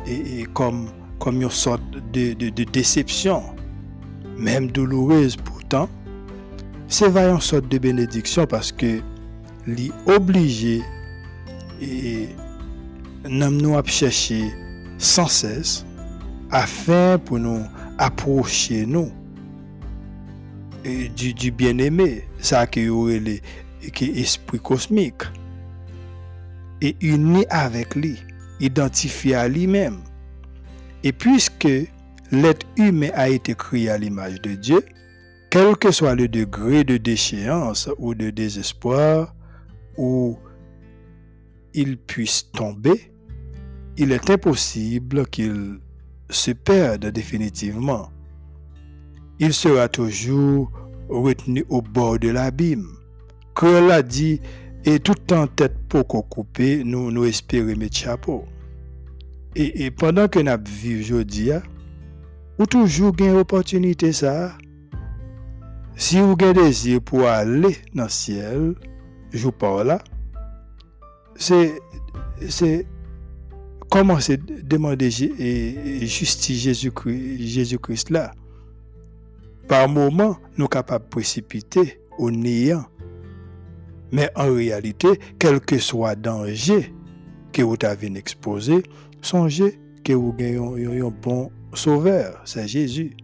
et, 0.08 0.44
comme 0.54 0.90
comme 1.20 1.42
une 1.42 1.50
sorte 1.50 1.82
de, 2.12 2.34
de, 2.34 2.64
déception, 2.66 3.44
même 4.38 4.70
douloureuse 4.72 5.38
pourtant, 5.38 5.88
c'est 6.88 7.08
une 7.08 7.40
sorte 7.40 7.70
de 7.70 7.78
bénédiction 7.78 8.46
parce 8.46 8.72
que 8.72 9.00
l'y 9.66 9.92
obligé 10.06 10.82
et 11.84 12.30
nous 13.30 13.78
à 13.78 13.84
chercher 13.84 14.52
sans 14.98 15.28
cesse 15.28 15.86
afin 16.52 17.18
pour 17.18 17.40
nous 17.40 17.66
approcher 17.98 18.86
nous 18.86 19.12
du, 21.16 21.34
du 21.34 21.52
bien-aimé, 21.52 22.28
ça 22.40 22.68
qui 22.68 22.82
est 22.82 23.42
l'esprit 24.02 24.60
cosmique, 24.60 25.24
et 26.82 26.96
uni 27.02 27.46
avec 27.50 27.96
lui, 27.96 28.18
identifié 28.60 29.36
à 29.36 29.48
lui-même. 29.48 30.00
Et 31.04 31.14
puisque 31.14 31.68
l'être 32.32 32.66
humain 32.78 33.10
a 33.14 33.30
été 33.30 33.56
créé 33.56 33.90
à 33.90 33.98
l'image 33.98 34.42
de 34.42 34.56
Dieu, 34.56 34.84
quel 35.50 35.78
que 35.78 35.92
soit 35.92 36.16
le 36.16 36.28
degré 36.28 36.84
de 36.84 36.98
déchéance 36.98 37.90
ou 38.00 38.16
de 38.16 38.30
désespoir 38.30 39.34
où 39.98 40.38
il 41.74 41.98
puisse 41.98 42.52
tomber, 42.52 43.12
il 43.98 44.12
est 44.12 44.30
impossible 44.30 45.28
qu'il 45.28 45.80
se 46.30 46.52
perdent 46.52 47.08
définitivement. 47.08 48.10
il 49.40 49.54
sera 49.54 49.88
toujours 49.90 50.72
retenu 51.10 51.66
au 51.70 51.82
bord 51.82 52.20
de 52.20 52.30
l'abîme. 52.30 52.88
Créole 53.56 53.92
a 53.92 54.02
dit, 54.02 54.40
et 54.86 55.00
tout 55.00 55.34
en 55.34 55.48
tête 55.48 55.76
pour 55.90 56.08
qu'on 56.08 56.22
coupe, 56.22 56.60
nous, 56.60 57.12
nous 57.12 57.26
espérons 57.26 57.76
mettre 57.76 57.98
chapeau. 57.98 58.46
Et, 59.56 59.92
pendant 59.92 60.28
que 60.28 60.40
nous 60.40 60.64
vivons 60.66 61.02
aujourd'hui, 61.02 61.52
ou 62.60 62.66
toujours 62.66 63.14
une 63.20 63.36
opportunité 63.38 64.14
ça. 64.14 64.58
Si 65.96 66.20
vous 66.20 66.36
avez 66.42 66.54
désir 66.54 67.02
pour 67.02 67.28
aller 67.28 67.78
dans 67.94 68.04
le 68.04 68.10
ciel, 68.10 68.76
je 69.32 69.50
parle 69.50 69.88
là, 69.88 70.04
c'est, 71.36 71.80
c'est 72.50 72.86
commencer 73.90 74.34
à 74.34 74.62
demander 74.64 75.10
justice 75.12 76.62
Jésus-Christ, 76.62 77.38
Jésus-Christ 77.40 78.10
là. 78.10 78.32
Par 79.68 79.88
moment, 79.88 80.38
nous 80.58 80.66
sommes 80.66 80.70
capables 80.70 81.06
de 81.06 81.10
précipiter 81.10 82.00
au 82.18 82.32
néant. 82.32 82.86
Mais 84.12 84.30
en 84.36 84.54
réalité, 84.54 85.20
quel 85.40 85.60
que 85.60 85.78
soit 85.78 86.16
le 86.16 86.22
danger 86.22 86.94
que 87.52 87.62
vous 87.62 87.78
avez 87.84 88.16
exposé, 88.18 88.84
songez 89.22 89.80
que 90.04 90.14
vous 90.14 90.34
avez 90.40 90.58
un 90.58 91.10
bon 91.10 91.52
sauveur, 91.74 92.42
c'est 92.46 92.68
Jésus. 92.68 93.16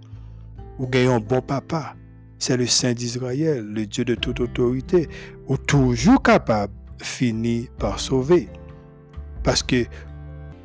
Vous 0.77 0.87
avez 0.93 1.07
un 1.07 1.19
bon 1.19 1.41
papa, 1.41 1.95
c'est 2.37 2.57
le 2.57 2.65
Saint 2.65 2.93
d'Israël, 2.93 3.65
le 3.65 3.85
Dieu 3.85 4.05
de 4.05 4.15
toute 4.15 4.39
autorité, 4.39 5.09
ou 5.47 5.57
toujours 5.57 6.23
capable 6.23 6.73
de 6.99 7.03
finir 7.03 7.69
par 7.77 7.99
sauver. 7.99 8.47
Parce 9.43 9.63
que 9.63 9.85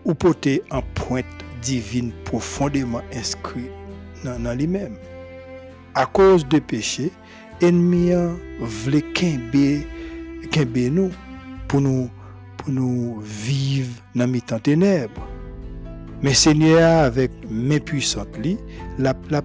vous 0.05 0.15
portez 0.15 0.63
en 0.71 0.83
pointe 0.95 1.25
divine 1.63 2.13
profondément 2.25 3.01
inscrit 3.15 3.71
dans, 4.25 4.57
lui-même. 4.57 4.97
À 5.95 6.07
cause 6.07 6.47
de 6.49 6.59
péché, 6.59 7.11
ennemi 7.61 8.11
voulait 8.61 9.03
qu'un 9.13 9.39
nous 10.91 11.11
pour 11.69 11.81
nous 11.81 12.11
pour 12.59 12.73
nous 12.73 13.21
vivre 13.21 13.93
dans 14.15 14.31
les 14.31 14.41
temps 14.41 14.59
ténèbres. 14.59 15.27
Mais 16.23 16.33
Seigneur, 16.33 17.05
avec 17.05 17.31
mes 17.51 17.81
puissantes, 17.81 18.29
la, 18.99 19.15
la 19.31 19.43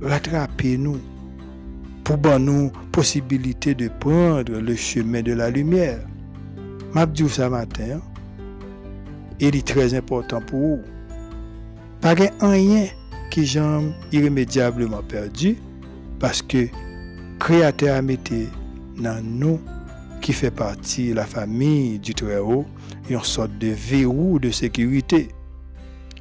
rattraper 0.00 0.76
nous 0.78 1.00
pour 2.04 2.18
nous 2.38 2.70
possibilité 2.92 3.74
de 3.74 3.88
prendre 3.88 4.60
le 4.60 4.76
chemin 4.76 5.22
de 5.22 5.32
la 5.32 5.50
lumière. 5.50 6.06
M'a 6.94 7.06
dit 7.06 7.28
ce 7.28 7.42
matin, 7.42 8.00
il 9.40 9.56
est 9.56 9.66
très 9.66 9.94
important 9.94 10.40
pour 10.40 10.60
vous. 10.60 10.80
Pas 12.00 12.14
rien 12.14 12.86
qui 13.30 13.44
j'aime 13.44 13.92
irrémédiablement 14.12 15.02
perdu 15.02 15.56
parce 16.20 16.40
que 16.40 16.68
Créateur 17.40 17.96
a 17.96 18.02
mis 18.02 18.18
dans 18.96 19.20
nous 19.24 19.60
qui 20.20 20.32
fait 20.32 20.52
partie 20.52 21.10
de 21.10 21.14
la 21.14 21.26
famille 21.26 21.98
du 21.98 22.14
Très-Haut 22.14 22.64
une 23.10 23.24
sorte 23.24 23.58
de 23.58 23.68
verrou 23.68 24.38
de 24.38 24.50
sécurité. 24.50 25.28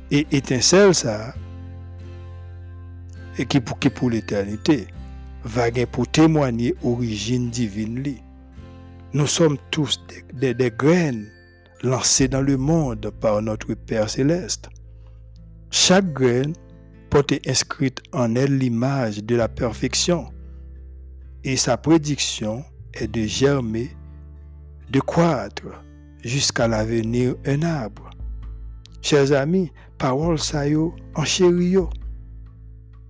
Et 0.09 0.25
étincelle 0.31 0.95
ça, 0.95 1.35
et 3.37 3.45
qui 3.45 3.59
pour, 3.59 3.77
pour 3.77 4.09
l'éternité, 4.09 4.87
va 5.43 5.69
pour 5.91 6.07
témoigner 6.07 6.73
origine 6.83 7.49
divine. 7.49 8.03
Nous 9.13 9.27
sommes 9.27 9.59
tous 9.69 10.03
des, 10.33 10.55
graines 10.71 11.29
lancées 11.83 12.27
dans 12.27 12.41
le 12.41 12.57
monde 12.57 13.11
par 13.21 13.43
notre 13.43 13.75
Père 13.75 14.09
céleste. 14.09 14.69
Chaque 15.69 16.11
graine 16.13 16.53
porte 17.11 17.33
inscrite 17.47 18.01
en 18.11 18.33
elle 18.33 18.57
l'image 18.57 19.23
de 19.23 19.35
la 19.35 19.47
perfection 19.47 20.33
et 21.43 21.57
sa 21.57 21.77
prédiction 21.77 22.63
est 22.95 23.07
de 23.07 23.21
germer, 23.21 23.91
de 24.89 24.99
croître 24.99 25.83
jusqu'à 26.23 26.67
l'avenir 26.67 27.35
un 27.45 27.61
arbre. 27.61 28.09
Chers 29.03 29.31
amis, 29.31 29.71
parole 29.99 30.39
ça 30.39 30.67
yo 30.67 30.95
en 31.13 31.23
chéri 31.23 31.75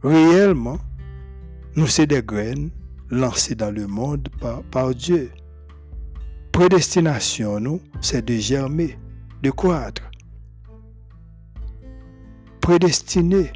Réellement, 0.03 0.79
nous 1.77 1.87
sommes 1.87 2.07
des 2.07 2.21
graines 2.21 2.71
lancées 3.09 3.55
dans 3.55 3.71
le 3.71 3.87
monde 3.87 4.27
par 4.69 4.93
Dieu. 4.93 5.31
Prédestination, 6.53 7.81
c'est 7.99 8.23
de 8.23 8.35
germer, 8.35 8.95
de 9.41 9.49
croître. 9.49 10.03
Prédestiné, 12.61 13.51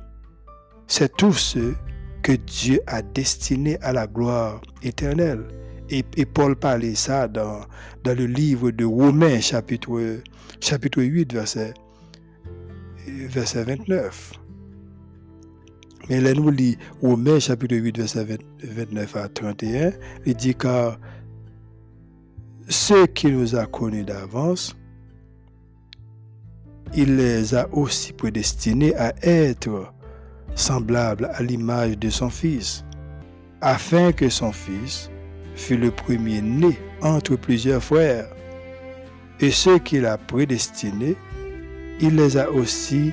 c'est 0.87 1.15
tous 1.15 1.33
ceux 1.33 1.75
que 2.23 2.31
Dieu 2.31 2.81
a 2.87 3.03
destinés 3.03 3.77
à 3.81 3.93
la 3.93 4.07
gloire 4.07 4.61
éternelle. 4.81 5.47
Et, 5.91 6.03
Paul 6.25 6.55
parlait 6.55 6.95
ça 6.95 7.27
dans, 7.27 7.61
dans 8.03 8.17
le 8.17 8.25
livre 8.25 8.71
de 8.71 8.83
Romains, 8.83 9.41
chapitre, 9.41 10.19
chapitre 10.59 11.03
8, 11.03 11.33
verset 11.33 11.73
verset 13.07 13.63
29. 13.63 14.31
Mais 16.09 16.19
là, 16.19 16.33
nous 16.33 16.49
lit 16.49 16.77
Romains 17.01 17.39
chapitre 17.39 17.75
8, 17.75 17.97
verset 17.97 18.25
29 18.63 19.15
à 19.15 19.29
31, 19.29 19.91
il 20.25 20.35
dit 20.35 20.55
car 20.55 20.99
ceux 22.69 23.07
qui 23.07 23.27
nous 23.27 23.55
a 23.55 23.65
connus 23.65 24.03
d'avance, 24.03 24.75
il 26.93 27.15
les 27.15 27.55
a 27.55 27.67
aussi 27.73 28.13
prédestinés 28.13 28.95
à 28.95 29.13
être 29.21 29.93
semblables 30.55 31.29
à 31.33 31.43
l'image 31.43 31.97
de 31.97 32.09
son 32.09 32.29
Fils, 32.29 32.83
afin 33.61 34.11
que 34.11 34.29
son 34.29 34.51
Fils 34.51 35.09
fût 35.55 35.77
le 35.77 35.91
premier-né 35.91 36.77
entre 37.01 37.35
plusieurs 37.35 37.83
frères. 37.83 38.27
Et 39.39 39.51
ceux 39.51 39.79
qu'il 39.79 40.05
a 40.05 40.17
prédestinés, 40.17 41.15
il 42.01 42.15
les 42.15 42.37
a 42.37 42.51
aussi 42.51 43.11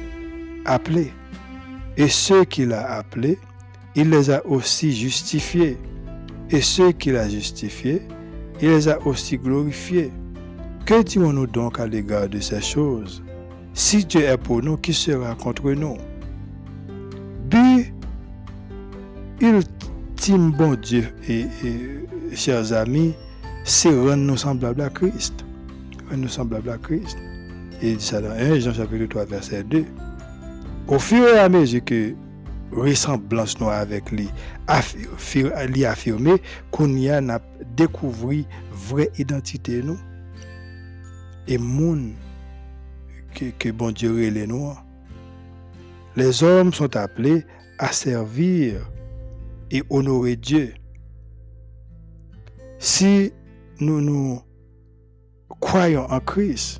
appelés. 0.65 1.13
Et 1.97 2.09
ceux 2.09 2.45
qu'il 2.45 2.73
a 2.73 2.97
appelés, 2.97 3.39
il 3.95 4.11
les 4.11 4.31
a 4.31 4.45
aussi 4.47 4.93
justifiés. 4.93 5.79
Et 6.51 6.61
ceux 6.61 6.93
qu'il 6.93 7.17
a 7.17 7.29
justifiés, 7.29 8.03
il 8.61 8.69
les 8.69 8.89
a 8.89 8.99
aussi 9.07 9.39
glorifiés. 9.39 10.13
Que 10.87 11.03
dirons-nous 11.03 11.47
donc 11.47 11.81
à 11.81 11.87
l'égard 11.87 12.29
de 12.29 12.41
ces 12.41 12.61
choses? 12.61 13.23
Si 13.73 14.05
Dieu 14.05 14.23
est 14.23 14.37
pour 14.37 14.63
nous, 14.63 14.77
qui 14.77 14.93
sera 14.93 15.35
contre 15.35 15.73
nous? 15.73 15.97
But 17.51 17.93
ultime, 19.41 20.53
bon 20.53 20.75
Dieu 20.75 21.05
et, 21.29 21.47
chers 22.35 22.73
amis, 22.73 23.15
c'est 23.65 23.91
rendre 23.91 24.17
nous 24.17 24.37
semblables 24.37 24.83
à 24.83 24.91
Christ. 24.91 25.45
Rendre 26.11 26.23
nous 26.23 26.29
semblables 26.29 26.71
à 26.71 26.79
Christ. 26.79 27.17
Il 27.83 27.97
dit 27.97 28.05
ça 28.05 28.21
dans 28.21 28.31
1 28.31 28.61
Jean 28.61 28.73
chapitre 28.73 29.07
3, 29.07 29.25
verset 29.25 29.65
2. 29.65 29.85
Au 30.89 30.99
fur 30.99 31.27
et 31.27 31.39
à 31.39 31.49
mesure 31.49 31.85
que 31.85 32.15
ressemblance 32.75 33.59
nous 33.61 33.68
avec 33.68 34.11
lui, 34.11 34.29
lui 35.68 35.85
affirmé 35.85 36.35
qu'on 36.70 36.95
y 36.97 37.09
a 37.09 37.20
découvert 37.77 38.45
vraie 38.72 39.11
identité 39.18 39.83
nous 39.83 39.99
et 41.47 41.59
monde 41.59 42.12
que, 43.59 43.70
bon 43.70 43.91
Dieu 43.91 44.29
les 44.31 44.47
nous. 44.47 44.72
Les 46.16 46.43
hommes 46.43 46.72
sont 46.72 46.95
appelés 46.97 47.45
à 47.79 47.93
servir 47.93 48.89
et 49.70 49.83
honorer 49.91 50.37
Dieu. 50.37 50.75
Si 52.79 53.33
nous 53.81 54.01
nous 54.01 54.41
croyons 55.61 56.05
en 56.11 56.20
Christ, 56.20 56.79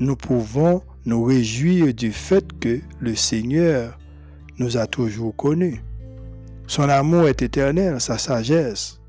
nous 0.00 0.16
pouvons 0.16 0.82
nous 1.04 1.22
réjouir 1.22 1.94
du 1.94 2.10
fait 2.10 2.58
que 2.58 2.80
le 3.00 3.14
Seigneur 3.14 3.96
nous 4.58 4.76
a 4.76 4.86
toujours 4.86 5.34
connus. 5.36 5.82
Son 6.66 6.88
amour 6.88 7.28
est 7.28 7.42
éternel, 7.42 8.00
sa 8.00 8.18
sagesse 8.18 9.00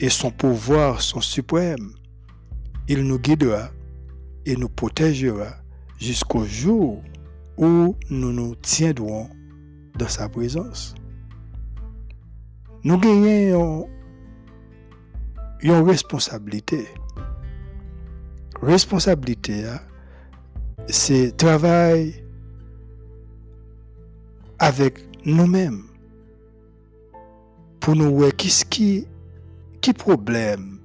et 0.00 0.08
son 0.08 0.30
pouvoir 0.30 1.00
sont 1.00 1.20
suprêmes. 1.20 1.92
Il 2.88 3.06
nous 3.06 3.18
guidera 3.18 3.70
et 4.44 4.56
nous 4.56 4.68
protégera 4.68 5.56
jusqu'au 5.98 6.44
jour 6.44 7.02
où 7.56 7.94
nous 8.10 8.32
nous 8.32 8.54
tiendrons 8.56 9.28
dans 9.96 10.08
sa 10.08 10.28
présence. 10.28 10.94
Nous 12.82 12.98
gagnons 12.98 13.88
une 15.60 15.88
responsabilité 15.88 16.88
responsabilité, 18.62 19.64
c'est 20.86 21.36
travail 21.36 22.21
avec 24.62 25.00
nous-mêmes 25.24 25.82
pour 27.80 27.96
nous 27.96 28.14
voir 28.14 28.30
qui 28.36 28.48
qui 28.70 29.08
qui 29.80 29.92
problème? 29.92 30.78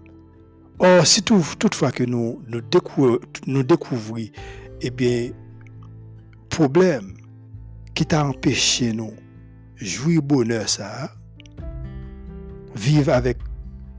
Or, 0.80 1.06
si 1.06 1.22
toutefois 1.22 1.92
que 1.92 2.04
nous 2.04 2.42
nous, 2.48 2.62
découvrons, 2.62 3.20
nous 3.46 3.62
découvrons, 3.62 4.30
eh 4.82 4.90
bien, 4.90 5.30
problème 6.50 7.18
qui 7.94 8.04
t'a 8.04 8.26
empêché 8.26 8.94
nous 8.94 9.14
jouir 9.76 10.24
bonheur 10.24 10.68
ça, 10.68 11.12
vivre 12.76 13.14
avec 13.14 13.38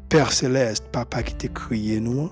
Père 0.09 0.33
Céleste, 0.33 0.89
Papa 0.91 1.23
qui 1.23 1.35
t'a 1.35 1.49
créé 1.49 2.01
nous, 2.01 2.31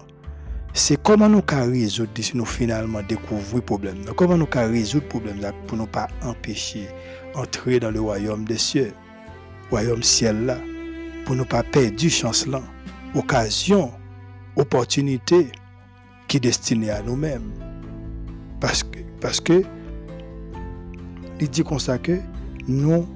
c'est 0.76 1.02
comment 1.02 1.28
nous 1.30 1.42
résoudre 1.48 2.10
si 2.20 2.36
nous 2.36 2.44
finalement 2.44 3.00
découvrir 3.02 3.56
le 3.56 3.60
problème. 3.62 4.04
Comment 4.14 4.36
nous 4.36 4.46
résoudre 4.52 5.04
le 5.04 5.08
problème 5.08 5.52
pour 5.66 5.78
ne 5.78 5.86
pas 5.86 6.06
empêcher 6.22 6.86
d'entrer 7.34 7.80
dans 7.80 7.90
le 7.90 7.98
royaume 7.98 8.44
des 8.44 8.58
cieux, 8.58 8.92
royaume 9.70 10.02
ciel 10.02 10.44
là, 10.44 10.58
pour 11.24 11.34
ne 11.34 11.44
pas 11.44 11.62
perdre 11.62 12.08
chance 12.10 12.46
là, 12.46 12.60
occasion, 13.14 13.90
opportunité 14.54 15.50
qui 16.28 16.36
est 16.36 16.40
destinée 16.40 16.90
à 16.90 17.00
nous-mêmes. 17.00 17.52
Parce 18.60 18.82
que, 18.82 18.98
parce 19.18 19.40
que, 19.40 19.62
il 21.40 21.48
dit 21.48 21.64
comme 21.64 21.78
que 22.02 22.18
nous, 22.68 23.08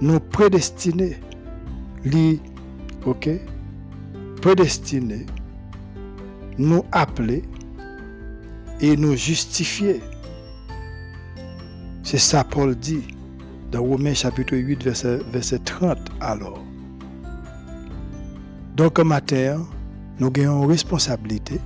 nous 0.00 0.18
prédestinés, 0.18 1.18
li, 2.06 2.40
ok, 3.04 3.28
prédestinés, 4.40 5.26
nous 6.58 6.84
appeler 6.92 7.42
et 8.80 8.96
nous 8.96 9.16
justifier. 9.16 10.00
C'est 12.02 12.18
ça 12.18 12.44
Paul 12.44 12.74
dit 12.74 13.02
dans 13.70 13.82
Romains 13.82 14.14
chapitre 14.14 14.56
8, 14.56 14.82
verset, 14.82 15.18
verset 15.30 15.58
30 15.58 15.98
alors. 16.20 16.62
Donc, 18.76 18.98
matin, 19.00 19.66
nous 20.18 20.32
avons 20.36 20.64
une 20.64 20.70
responsabilité 20.70 21.60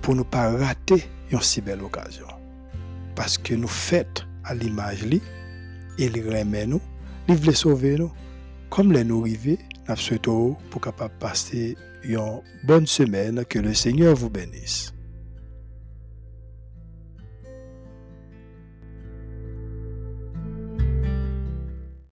pour 0.00 0.14
ne 0.14 0.22
pas 0.22 0.50
rater 0.56 1.04
une 1.30 1.40
si 1.42 1.60
belle 1.60 1.82
occasion. 1.82 2.26
Parce 3.14 3.36
que 3.36 3.54
nous 3.54 3.68
faisons 3.68 4.06
à 4.44 4.54
l'image, 4.54 5.04
il 5.98 6.12
remet 6.28 6.66
nous, 6.66 6.80
il 7.28 7.34
veut 7.34 7.52
sauver 7.52 7.98
nous. 7.98 8.12
Comme 8.70 8.92
les 8.92 9.04
nous 9.04 9.22
arrivés, 9.22 9.58
nous 9.88 9.96
souhaitons 9.96 10.56
pour 10.70 10.80
capable 10.80 11.14
passer 11.18 11.76
bonne 12.64 12.86
semaine, 12.86 13.44
que 13.44 13.58
le 13.58 13.74
Seigneur 13.74 14.14
vous 14.14 14.30
bénisse. 14.30 14.92